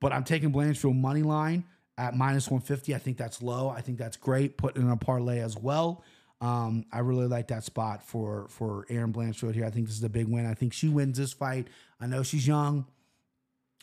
[0.00, 1.64] but I'm taking Blanchfield money line
[1.98, 2.94] at minus 150.
[2.94, 3.68] I think that's low.
[3.68, 4.56] I think that's great.
[4.56, 6.04] Putting in a parlay as well.
[6.40, 9.64] Um, I really like that spot for for Erin Blanchfield here.
[9.64, 10.46] I think this is a big win.
[10.46, 11.68] I think she wins this fight.
[12.00, 12.86] I know she's young,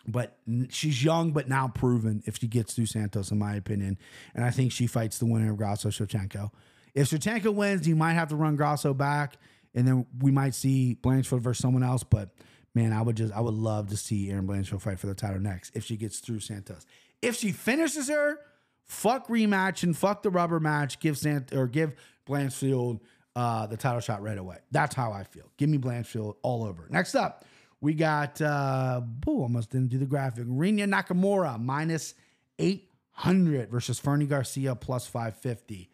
[0.08, 0.38] but
[0.70, 3.98] she's young, but now proven if she gets through Santos, in my opinion.
[4.36, 6.52] And I think she fights the winner of Grasso Shevchenko.
[6.94, 9.38] If Shevchenko wins, you might have to run Grasso back
[9.74, 12.04] and then we might see Blanchfield versus someone else.
[12.04, 12.30] But
[12.74, 15.40] man, I would just I would love to see Erin Blanchfield fight for the title
[15.40, 16.86] next if she gets through Santos.
[17.22, 18.40] If she finishes her,
[18.86, 21.00] fuck rematch and fuck the rubber match.
[21.00, 21.94] Give Sant or give
[22.28, 23.00] Blanchfield
[23.36, 24.58] uh, the title shot right away.
[24.72, 25.50] That's how I feel.
[25.58, 26.88] Give me Blanchfield all over.
[26.90, 27.46] Next up,
[27.80, 30.46] we got uh boo, almost didn't do the graphic.
[30.46, 32.14] Rinya Nakamura minus
[32.60, 35.90] 800 versus Fernie Garcia plus 550.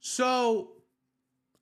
[0.00, 0.75] So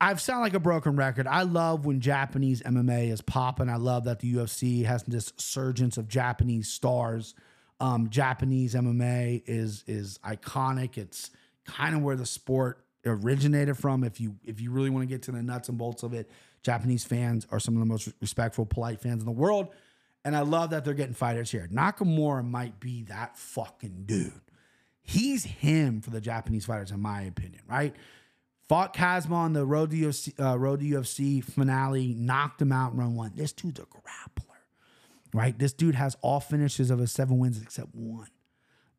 [0.05, 1.27] I've sound like a broken record.
[1.27, 3.71] I love when Japanese MMA is popping.
[3.71, 7.35] I love that the UFC has this surgence of Japanese stars.
[7.81, 10.99] Um, Japanese MMA is is iconic.
[10.99, 11.31] It's
[11.65, 14.05] kind of where the sport originated from.
[14.05, 16.31] If you if you really want to get to the nuts and bolts of it,
[16.63, 19.69] Japanese fans are some of the most respectful, polite fans in the world.
[20.23, 21.67] And I love that they're getting fighters here.
[21.73, 24.33] Nakamura might be that fucking dude.
[25.01, 27.95] He's him for the Japanese fighters, in my opinion, right?
[28.69, 32.93] Fought Kazma on the Road to UFC, uh, Road to UFC finale, knocked him out
[32.93, 33.33] in round one.
[33.35, 34.57] This dude's a grappler,
[35.35, 35.59] right?
[35.59, 38.29] This dude has all finishes of his seven wins except one.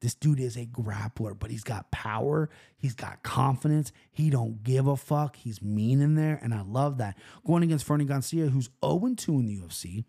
[0.02, 2.50] This dude is a grappler, but he's got power.
[2.78, 3.92] He's got confidence.
[4.12, 5.36] He don't give a fuck.
[5.38, 7.18] He's mean in there, and I love that.
[7.48, 10.04] Going against Fernie Garcia, who's 0-2 in the UFC.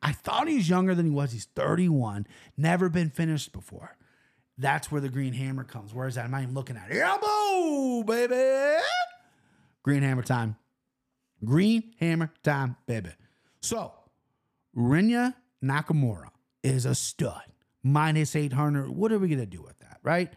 [0.00, 1.32] I thought he's younger than he was.
[1.32, 3.96] He's 31, never been finished before.
[4.58, 5.94] That's where the green hammer comes.
[5.94, 6.24] Where is that?
[6.24, 6.98] I'm not even looking at it.
[6.98, 8.82] Elbow, baby.
[9.82, 10.56] Green hammer time.
[11.44, 13.10] Green hammer time, baby.
[13.60, 13.92] So,
[14.76, 16.28] Rinya Nakamura
[16.62, 17.42] is a stud.
[17.82, 18.90] Minus 800.
[18.90, 20.32] What are we going to do with that, right?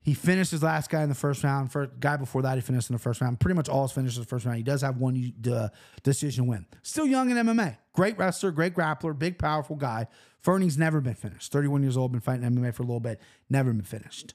[0.00, 1.72] He finished his last guy in the first round.
[1.72, 3.40] First guy before that, he finished in the first round.
[3.40, 4.58] Pretty much all his finishes in the first round.
[4.58, 5.68] He does have one uh,
[6.02, 6.66] decision win.
[6.82, 7.78] Still young in MMA.
[7.94, 10.06] Great wrestler, great grappler, big, powerful guy.
[10.44, 11.50] Fernie's never been finished.
[11.52, 13.18] 31 years old, been fighting MMA for a little bit.
[13.48, 14.34] Never been finished.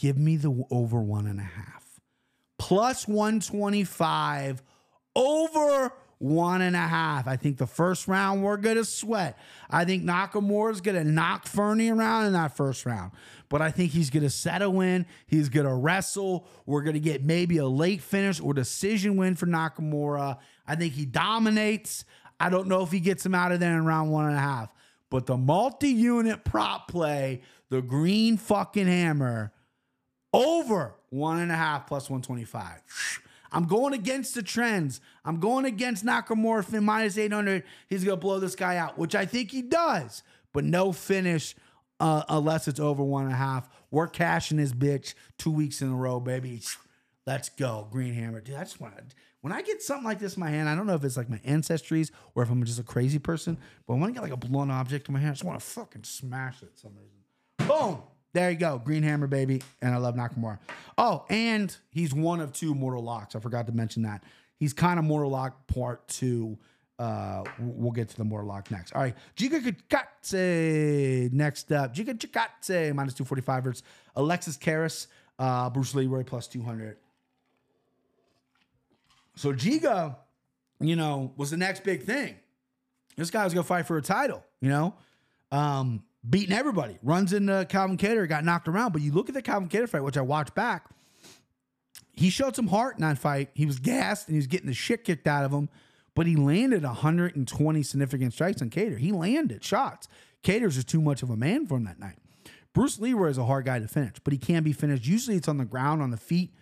[0.00, 2.00] Give me the over one and a half.
[2.58, 4.62] Plus 125
[5.14, 7.28] over one and a half.
[7.28, 9.38] I think the first round we're going to sweat.
[9.68, 13.12] I think Nakamura's going to knock Fernie around in that first round.
[13.50, 15.04] But I think he's going to settle in.
[15.26, 16.46] He's going to wrestle.
[16.64, 20.38] We're going to get maybe a late finish or decision win for Nakamura.
[20.66, 22.06] I think he dominates.
[22.40, 24.40] I don't know if he gets him out of there in round one and a
[24.40, 24.70] half.
[25.14, 29.52] But the multi unit prop play, the green fucking hammer,
[30.32, 32.80] over one and a half plus 125.
[33.52, 35.00] I'm going against the trends.
[35.24, 37.62] I'm going against Nakamura minus 800.
[37.88, 41.54] He's going to blow this guy out, which I think he does, but no finish
[42.00, 43.68] uh, unless it's over one and a half.
[43.92, 46.60] We're cashing this bitch two weeks in a row, baby.
[47.26, 47.88] Let's go.
[47.90, 48.40] Green Hammer.
[48.40, 48.94] Dude, I just want.
[49.40, 51.30] When I get something like this in my hand, I don't know if it's like
[51.30, 54.36] my ancestries or if I'm just a crazy person, but when I get like a
[54.36, 57.68] blunt object in my hand, I just want to fucking smash it some reason.
[57.68, 58.02] Boom.
[58.34, 58.78] There you go.
[58.78, 59.62] Green Hammer, baby.
[59.80, 60.58] And I love Nakamura.
[60.98, 63.36] Oh, and he's one of two Mortal Locks.
[63.36, 64.24] I forgot to mention that.
[64.58, 66.58] He's kind of Mortal Lock part two.
[66.98, 68.92] Uh, we'll get to the Mortal Lock next.
[68.92, 69.14] All right.
[69.36, 69.62] Giga
[71.32, 71.94] next up.
[71.94, 73.82] Giga Chikadze minus 245 versus
[74.16, 75.06] Alexis Caceres.
[75.38, 76.96] Uh, Bruce Leroy plus 200.
[79.36, 80.16] So Giga,
[80.80, 82.36] you know, was the next big thing.
[83.16, 84.94] This guy was to fight for a title, you know?
[85.52, 86.98] Um, beating everybody.
[87.02, 88.92] Runs into Calvin Kattar, got knocked around.
[88.92, 90.88] But you look at the Calvin Kattar fight, which I watched back.
[92.12, 93.50] He showed some heart in that fight.
[93.54, 95.68] He was gassed and he was getting the shit kicked out of him,
[96.14, 98.98] but he landed 120 significant strikes on Kattar.
[98.98, 100.08] He landed shots.
[100.42, 102.18] Kattar's just too much of a man for him that night.
[102.72, 105.06] Bruce Leroy is a hard guy to finish, but he can be finished.
[105.06, 106.52] Usually it's on the ground, on the feet.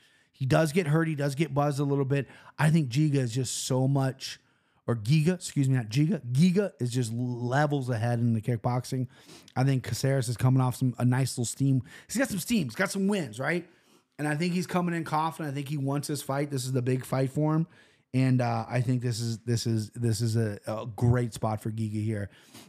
[0.42, 1.06] He does get hurt.
[1.06, 2.26] He does get buzzed a little bit.
[2.58, 4.40] I think Giga is just so much
[4.88, 6.20] or Giga, excuse me, not Giga.
[6.32, 9.06] Giga is just levels ahead in the kickboxing.
[9.54, 11.84] I think Caceres is coming off some a nice little steam.
[12.08, 12.64] He's got some steam.
[12.64, 13.68] He's got some wins, right?
[14.18, 15.52] And I think he's coming in confident.
[15.52, 16.50] I think he wants this fight.
[16.50, 17.68] This is the big fight for him.
[18.14, 21.70] And uh, I think this is this is this is a, a great spot for
[21.70, 22.28] Giga here.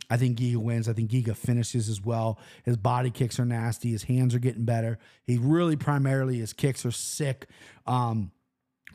[0.10, 0.88] I think Giga wins.
[0.88, 2.40] I think Giga finishes as well.
[2.64, 3.92] His body kicks are nasty.
[3.92, 5.00] His hands are getting better.
[5.26, 7.48] He really primarily his kicks are sick.
[7.86, 8.32] Um,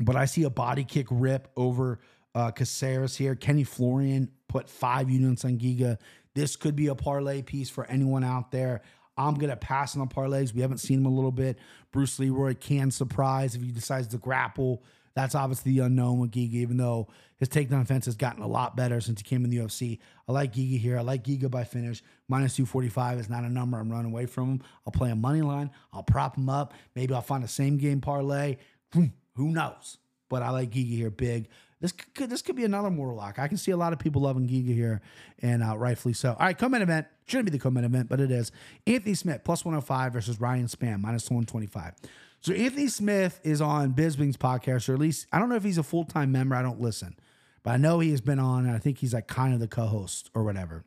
[0.00, 2.00] but I see a body kick rip over
[2.34, 3.34] uh, Caceres here.
[3.34, 5.98] Kenny Florian put five units on Giga.
[6.34, 8.80] This could be a parlay piece for anyone out there.
[9.18, 10.54] I'm going to pass on the parlays.
[10.54, 11.58] We haven't seen him a little bit.
[11.90, 14.84] Bruce Leroy can surprise if he decides to grapple.
[15.14, 18.76] That's obviously the unknown with Giga, even though his takedown defense has gotten a lot
[18.76, 19.98] better since he came in the UFC.
[20.28, 20.98] I like Giga here.
[20.98, 22.02] I like Giga by finish.
[22.28, 24.62] Minus 245 is not a number I'm running away from him.
[24.86, 25.70] I'll play a money line.
[25.92, 26.74] I'll prop him up.
[26.94, 28.56] Maybe I'll find a same game parlay.
[28.92, 29.98] Who knows?
[30.28, 31.48] But I like Giga here big.
[31.80, 33.38] This could this could be another mortal lock.
[33.38, 35.00] I can see a lot of people loving Giga here,
[35.40, 36.30] and uh, rightfully so.
[36.30, 38.50] All right, co-main event shouldn't be the co-main event, but it is.
[38.86, 41.94] Anthony Smith plus 105 versus Ryan Spann minus 125.
[42.40, 45.78] So Anthony Smith is on Bisping's podcast, or at least I don't know if he's
[45.78, 46.54] a full time member.
[46.54, 47.16] I don't listen,
[47.62, 49.68] but I know he has been on, and I think he's like kind of the
[49.68, 50.84] co-host or whatever.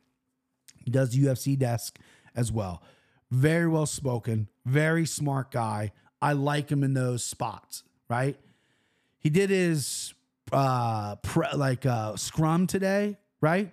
[0.84, 1.98] He does UFC desk
[2.34, 2.82] as well.
[3.30, 5.92] Very well spoken, very smart guy.
[6.20, 8.36] I like him in those spots, right?
[9.18, 10.14] He did his
[10.50, 13.72] uh pre- like uh scrum today, right?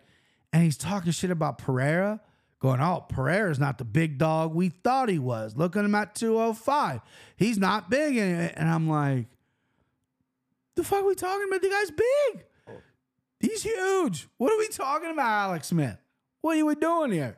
[0.51, 2.21] And he's talking shit about Pereira,
[2.59, 5.55] going, "Oh, Pereira's not the big dog we thought he was.
[5.55, 7.01] Look at him at 205.
[7.35, 9.27] He's not big." And, I'm like,
[10.75, 11.61] "The fuck are we talking about?
[11.61, 12.45] The guy's big.
[13.39, 14.27] He's huge.
[14.37, 15.97] What are we talking about, Alex Smith?
[16.41, 17.37] What are we doing here?"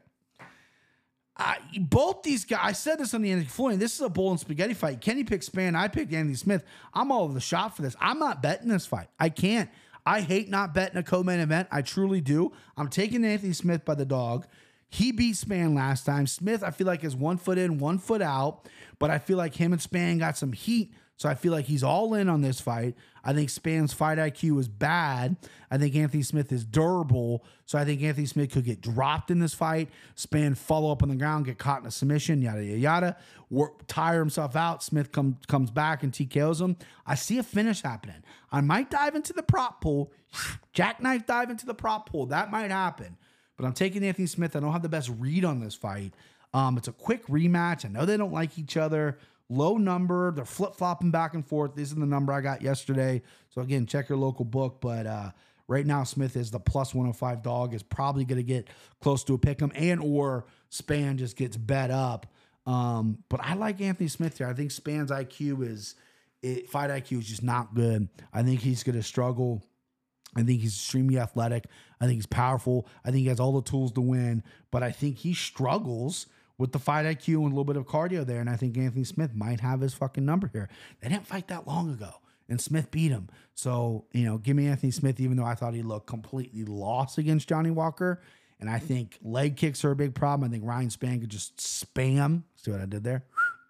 [1.38, 3.80] I, both these guys, I said this on the Anthony Floyd.
[3.80, 5.02] This is a bull and spaghetti fight.
[5.02, 5.76] Kenny picked Spann.
[5.76, 6.64] I picked Anthony Smith.
[6.94, 7.96] I'm all over the shop for this.
[8.00, 9.08] I'm not betting this fight.
[9.20, 9.70] I can't.
[10.06, 11.68] I hate not betting a co-main event.
[11.72, 12.52] I truly do.
[12.76, 14.46] I'm taking Anthony Smith by the dog.
[14.94, 16.28] He beat Spann last time.
[16.28, 18.68] Smith, I feel like is one foot in, one foot out.
[19.00, 21.84] But I feel like him and Spann got some heat so I feel like he's
[21.84, 22.96] all in on this fight.
[23.24, 25.36] I think Spann's fight IQ is bad.
[25.70, 27.46] I think Anthony Smith is durable.
[27.68, 29.90] So I think Anthony Smith could get dropped in this fight.
[30.16, 33.18] Spann follow up on the ground, get caught in a submission, yada yada yada.
[33.52, 34.82] Work, tire himself out.
[34.82, 36.76] Smith come, comes back and TKOs him.
[37.06, 38.24] I see a finish happening.
[38.52, 40.12] I might dive into the prop pool.
[40.74, 42.26] Jackknife dive into the prop pool.
[42.26, 43.16] That might happen.
[43.62, 44.56] But I'm taking Anthony Smith.
[44.56, 46.16] I don't have the best read on this fight.
[46.52, 47.86] Um, it's a quick rematch.
[47.86, 49.20] I know they don't like each other
[49.50, 50.32] low number.
[50.32, 51.76] They're flip flopping back and forth.
[51.76, 53.22] This is the number I got yesterday.
[53.50, 54.80] So again, check your local book.
[54.82, 55.30] But uh,
[55.68, 57.76] right now, Smith is the plus 105 dog.
[57.76, 58.68] Is probably going to get
[59.00, 62.26] close to a pick 'em, and or Spann just gets bet up.
[62.66, 64.48] Um, but I like Anthony Smith here.
[64.48, 65.94] I think Spann's IQ is
[66.42, 68.10] it, fight IQ is just not good.
[68.34, 69.64] I think he's going to struggle.
[70.36, 71.66] I think he's extremely athletic.
[72.00, 72.88] I think he's powerful.
[73.04, 76.72] I think he has all the tools to win, but I think he struggles with
[76.72, 78.40] the fight IQ and a little bit of cardio there.
[78.40, 80.70] And I think Anthony Smith might have his fucking number here.
[81.02, 82.16] They didn't fight that long ago,
[82.48, 83.30] and Smith beat him.
[83.56, 87.18] So, you know, give me Anthony Smith, even though I thought he looked completely lost
[87.18, 88.22] against Johnny Walker.
[88.60, 90.48] And I think leg kicks are a big problem.
[90.48, 92.44] I think Ryan Spann could just spam.
[92.56, 93.26] See what I did there?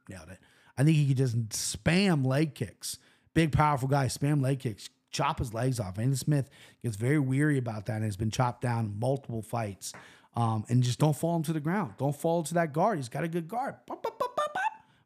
[0.09, 0.37] Nailed it.
[0.77, 2.97] I think he could just spam leg kicks.
[3.33, 5.97] Big, powerful guy, spam leg kicks, chop his legs off.
[5.97, 6.49] Anthony Smith
[6.83, 9.93] gets very weary about that and has been chopped down multiple fights.
[10.35, 11.95] Um, and just don't fall into the ground.
[11.97, 12.97] Don't fall into that guard.
[12.97, 13.75] He's got a good guard.
[13.85, 14.63] Pop, pop, pop, pop, pop,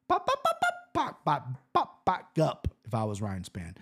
[0.08, 0.64] pop, pop, pop,
[0.94, 2.68] pop, pop, pop, pop, up.
[2.86, 3.76] If I was Ryan Spann.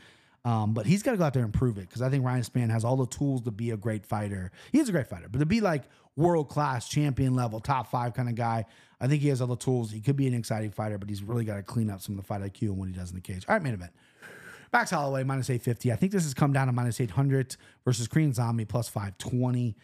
[0.45, 2.43] Um, but he's got to go out there and prove it because I think Ryan
[2.43, 4.51] Spann has all the tools to be a great fighter.
[4.71, 5.83] He is a great fighter, but to be like
[6.15, 8.65] world class, champion level, top five kind of guy,
[8.99, 9.91] I think he has all the tools.
[9.91, 12.21] He could be an exciting fighter, but he's really got to clean up some of
[12.21, 13.45] the fight IQ and what he does in the cage.
[13.47, 13.91] All right, main event.
[14.73, 15.91] Max Holloway minus 850.
[15.91, 17.55] I think this has come down to minus 800
[17.85, 19.77] versus Korean Zombie plus 520.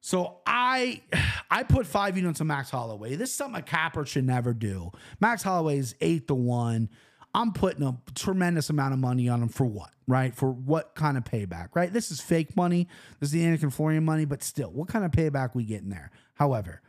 [0.00, 1.02] So I
[1.50, 3.16] I put five units on Max Holloway.
[3.16, 4.92] This is something a capper should never do.
[5.20, 6.90] Max Holloway is eight to one.
[7.34, 10.34] I'm putting a tremendous amount of money on him for what, right?
[10.34, 11.90] For what kind of payback, right?
[11.90, 12.88] This is fake money.
[13.20, 15.88] This is the Anik and Florian money, but still, what kind of payback we getting
[15.88, 16.10] there?
[16.34, 16.82] However,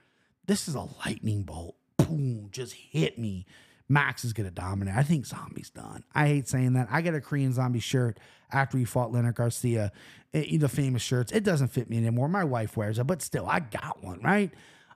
[0.46, 1.78] this is a lightning bolt.
[1.96, 3.46] Boom, just hit me.
[3.90, 4.96] Max is going to dominate.
[4.96, 6.04] I think Zombie's done.
[6.16, 6.88] I hate saying that.
[6.90, 8.18] I got a Korean Zombie shirt
[8.52, 9.92] after he fought Leonard Garcia,
[10.32, 11.32] it, the famous shirts.
[11.32, 12.28] It doesn't fit me anymore.
[12.30, 14.52] My wife wears it, but still, I got one, right?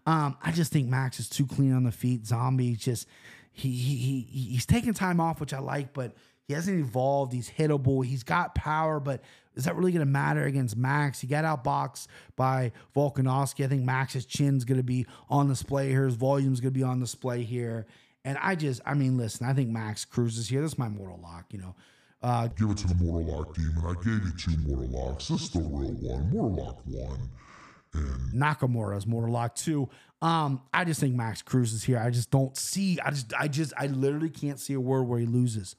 [0.05, 2.25] Um, I just think Max is too clean on the feet.
[2.25, 3.07] Zombie just
[3.51, 6.13] he he, he he's taking time off, which I like, but
[6.47, 7.33] he hasn't evolved.
[7.33, 8.05] He's hittable.
[8.05, 9.21] He's got power, but
[9.55, 11.19] is that really going to matter against Max?
[11.19, 12.07] He got outboxed
[12.37, 13.65] by Volkanovski.
[13.65, 16.05] I think Max's chin's going to be on display here.
[16.05, 17.85] His volume's going to be on display here.
[18.27, 20.61] And I just, I mean, listen, I think Max Cruz is here.
[20.61, 21.73] This is my mortal lock, you know.
[22.21, 23.81] Uh, Give it to the Mortal Lock Demon.
[23.85, 25.29] I gave you two Mortal Locks.
[25.29, 26.29] This is the real one.
[26.29, 27.29] Mortal Lock 1.
[27.93, 29.87] And Nakamura's Mortal Lock 2.
[30.21, 31.99] Um, I just think Max Cruz is here.
[31.99, 35.19] I just don't see, I just, I just, I literally can't see a world where
[35.19, 35.77] he loses.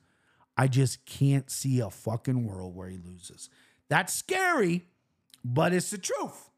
[0.57, 3.51] I just can't see a fucking world where he loses.
[3.91, 4.87] That's scary,
[5.45, 6.49] but it's the truth.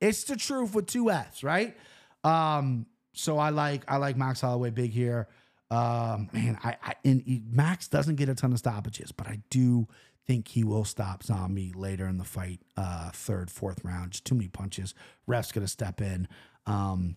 [0.00, 1.76] It's the truth with two F's, right?
[2.22, 5.28] Um, so I like I like Max Holloway big here.
[5.70, 9.40] Um, man, I, I and he, Max doesn't get a ton of stoppages, but I
[9.50, 9.88] do
[10.26, 14.12] think he will stop Zombie later in the fight, uh, third, fourth round.
[14.12, 14.94] Just too many punches.
[15.26, 16.28] Ref's gonna step in.
[16.66, 17.16] Um,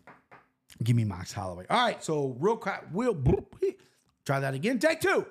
[0.83, 1.65] give me Max Holloway.
[1.69, 3.17] All right, so real quick, we'll
[4.25, 4.79] try that again.
[4.79, 5.25] Take two.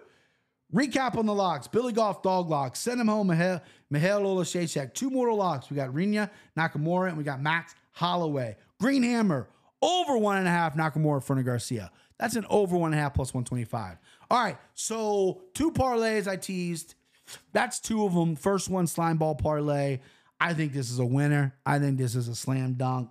[0.75, 1.69] Recap on the locks.
[1.69, 2.81] Billy Goff dog locks.
[2.81, 3.29] Send him home.
[3.29, 4.95] Mihail, Mihail Oleksiejczuk.
[4.95, 5.71] Two more locks.
[5.71, 8.57] We got Rinya Nakamura and we got Max Holloway.
[8.81, 9.49] Green Hammer
[9.87, 11.93] over one and a half Nakamura for Garcia.
[12.19, 13.99] That's an over one and a half plus 125.
[14.31, 16.95] All right, so two parlays I teased.
[17.53, 18.35] That's two of them.
[18.37, 20.01] First one, slime ball parlay.
[20.41, 21.55] I think this is a winner.
[21.65, 23.11] I think this is a slam dunk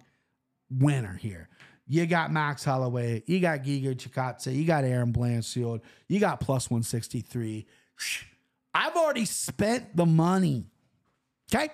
[0.70, 1.50] winner here.
[1.88, 6.70] You got Max Holloway, you got Giga Chikadze, you got Erin Blanchfield, you got plus
[6.70, 7.68] 163.
[8.74, 10.66] I've already spent the money.
[11.54, 11.70] Okay?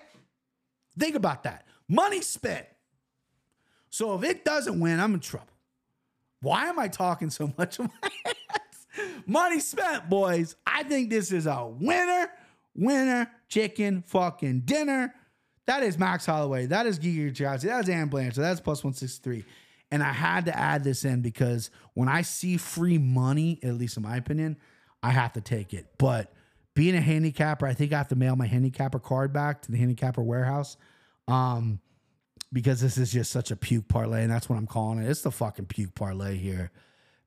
[1.00, 1.66] Think about that.
[1.88, 2.66] Money spent.
[3.92, 5.48] So if it doesn't win, I'm in trouble.
[6.42, 7.78] Why am I talking so much?
[9.28, 10.56] Money spent, boys.
[10.66, 12.30] I think this is a winner,
[12.74, 15.14] winner, chicken fucking dinner.
[15.68, 16.66] That is Max Holloway.
[16.66, 17.64] That is Giga Chikadze.
[17.64, 18.44] That is Erin Blanchard.
[18.44, 19.46] That's plus 163.
[19.92, 23.98] And I had to add this in because when I see free money, at least
[23.98, 24.58] in my opinion,
[25.04, 25.88] I have to take it.
[25.98, 26.34] But
[26.74, 29.78] being a handicapper, I think I have to mail my handicapper card back to the
[29.78, 30.78] handicapper warehouse.
[31.28, 31.82] Um,
[32.54, 35.10] because this is just such a puke parlay, and that's what I'm calling it.
[35.10, 36.72] It's the fucking puke parlay here.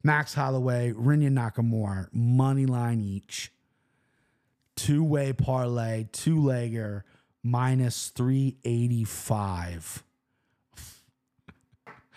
[0.03, 3.51] Max Holloway, Rinya Nakamura, money line each.
[4.77, 7.05] Two way parlay, two legger,
[7.43, 10.03] minus 385.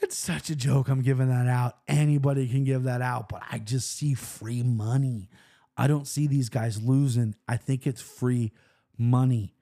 [0.00, 0.88] it's such a joke.
[0.88, 1.78] I'm giving that out.
[1.88, 5.28] Anybody can give that out, but I just see free money.
[5.76, 7.34] I don't see these guys losing.
[7.48, 8.52] I think it's free
[8.98, 9.54] money,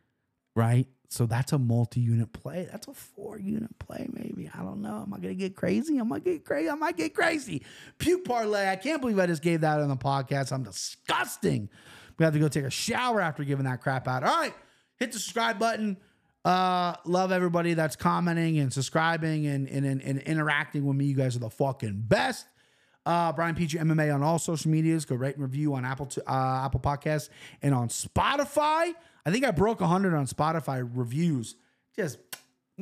[0.54, 0.86] right?
[1.10, 2.68] So that's a multi-unit play.
[2.70, 4.50] That's a four-unit play, maybe.
[4.54, 5.02] I don't know.
[5.06, 5.98] Am I gonna get crazy?
[5.98, 6.68] Am I get crazy.
[6.68, 7.62] I might get crazy.
[7.96, 8.68] Puke parlay.
[8.68, 10.52] I can't believe I just gave that on the podcast.
[10.52, 11.70] I'm disgusting.
[12.18, 14.22] We have to go take a shower after giving that crap out.
[14.22, 14.54] All right,
[14.96, 15.96] hit the subscribe button.
[16.44, 21.06] Uh, love everybody that's commenting and subscribing and, and, and, and interacting with me.
[21.06, 22.46] You guys are the fucking best.
[23.06, 25.04] Uh, Brian Petrie MMA on all social medias.
[25.04, 27.30] Go rate and review on Apple to, uh, Apple Podcasts
[27.62, 28.92] and on Spotify.
[29.28, 31.54] I think I broke 100 on Spotify reviews.
[31.94, 32.16] Just,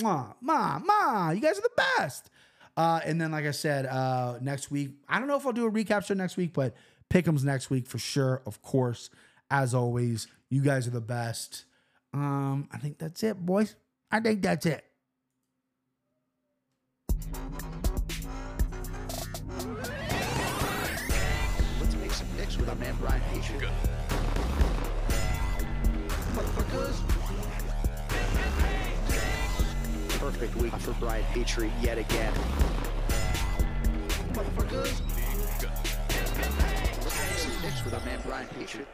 [0.01, 1.33] ma, ma, ma.
[1.33, 2.31] You guys are the best.
[2.77, 5.67] Uh, and then, like I said, uh, next week, I don't know if I'll do
[5.67, 6.77] a recap show next week, but
[7.11, 8.43] pick'ems next week for sure.
[8.47, 9.11] Of course,
[9.51, 11.65] as always, you guys are the best.
[12.15, 13.75] Um, I think that's it, boys.
[14.13, 14.85] I think that's it.
[21.81, 23.69] Let's make some picks with our man Brian Petrie.
[30.19, 32.35] Perfect week for Brian Petrie yet again.
[34.35, 35.01] Motherfuckers.
[37.63, 38.85] Make with our man Brian Petrie.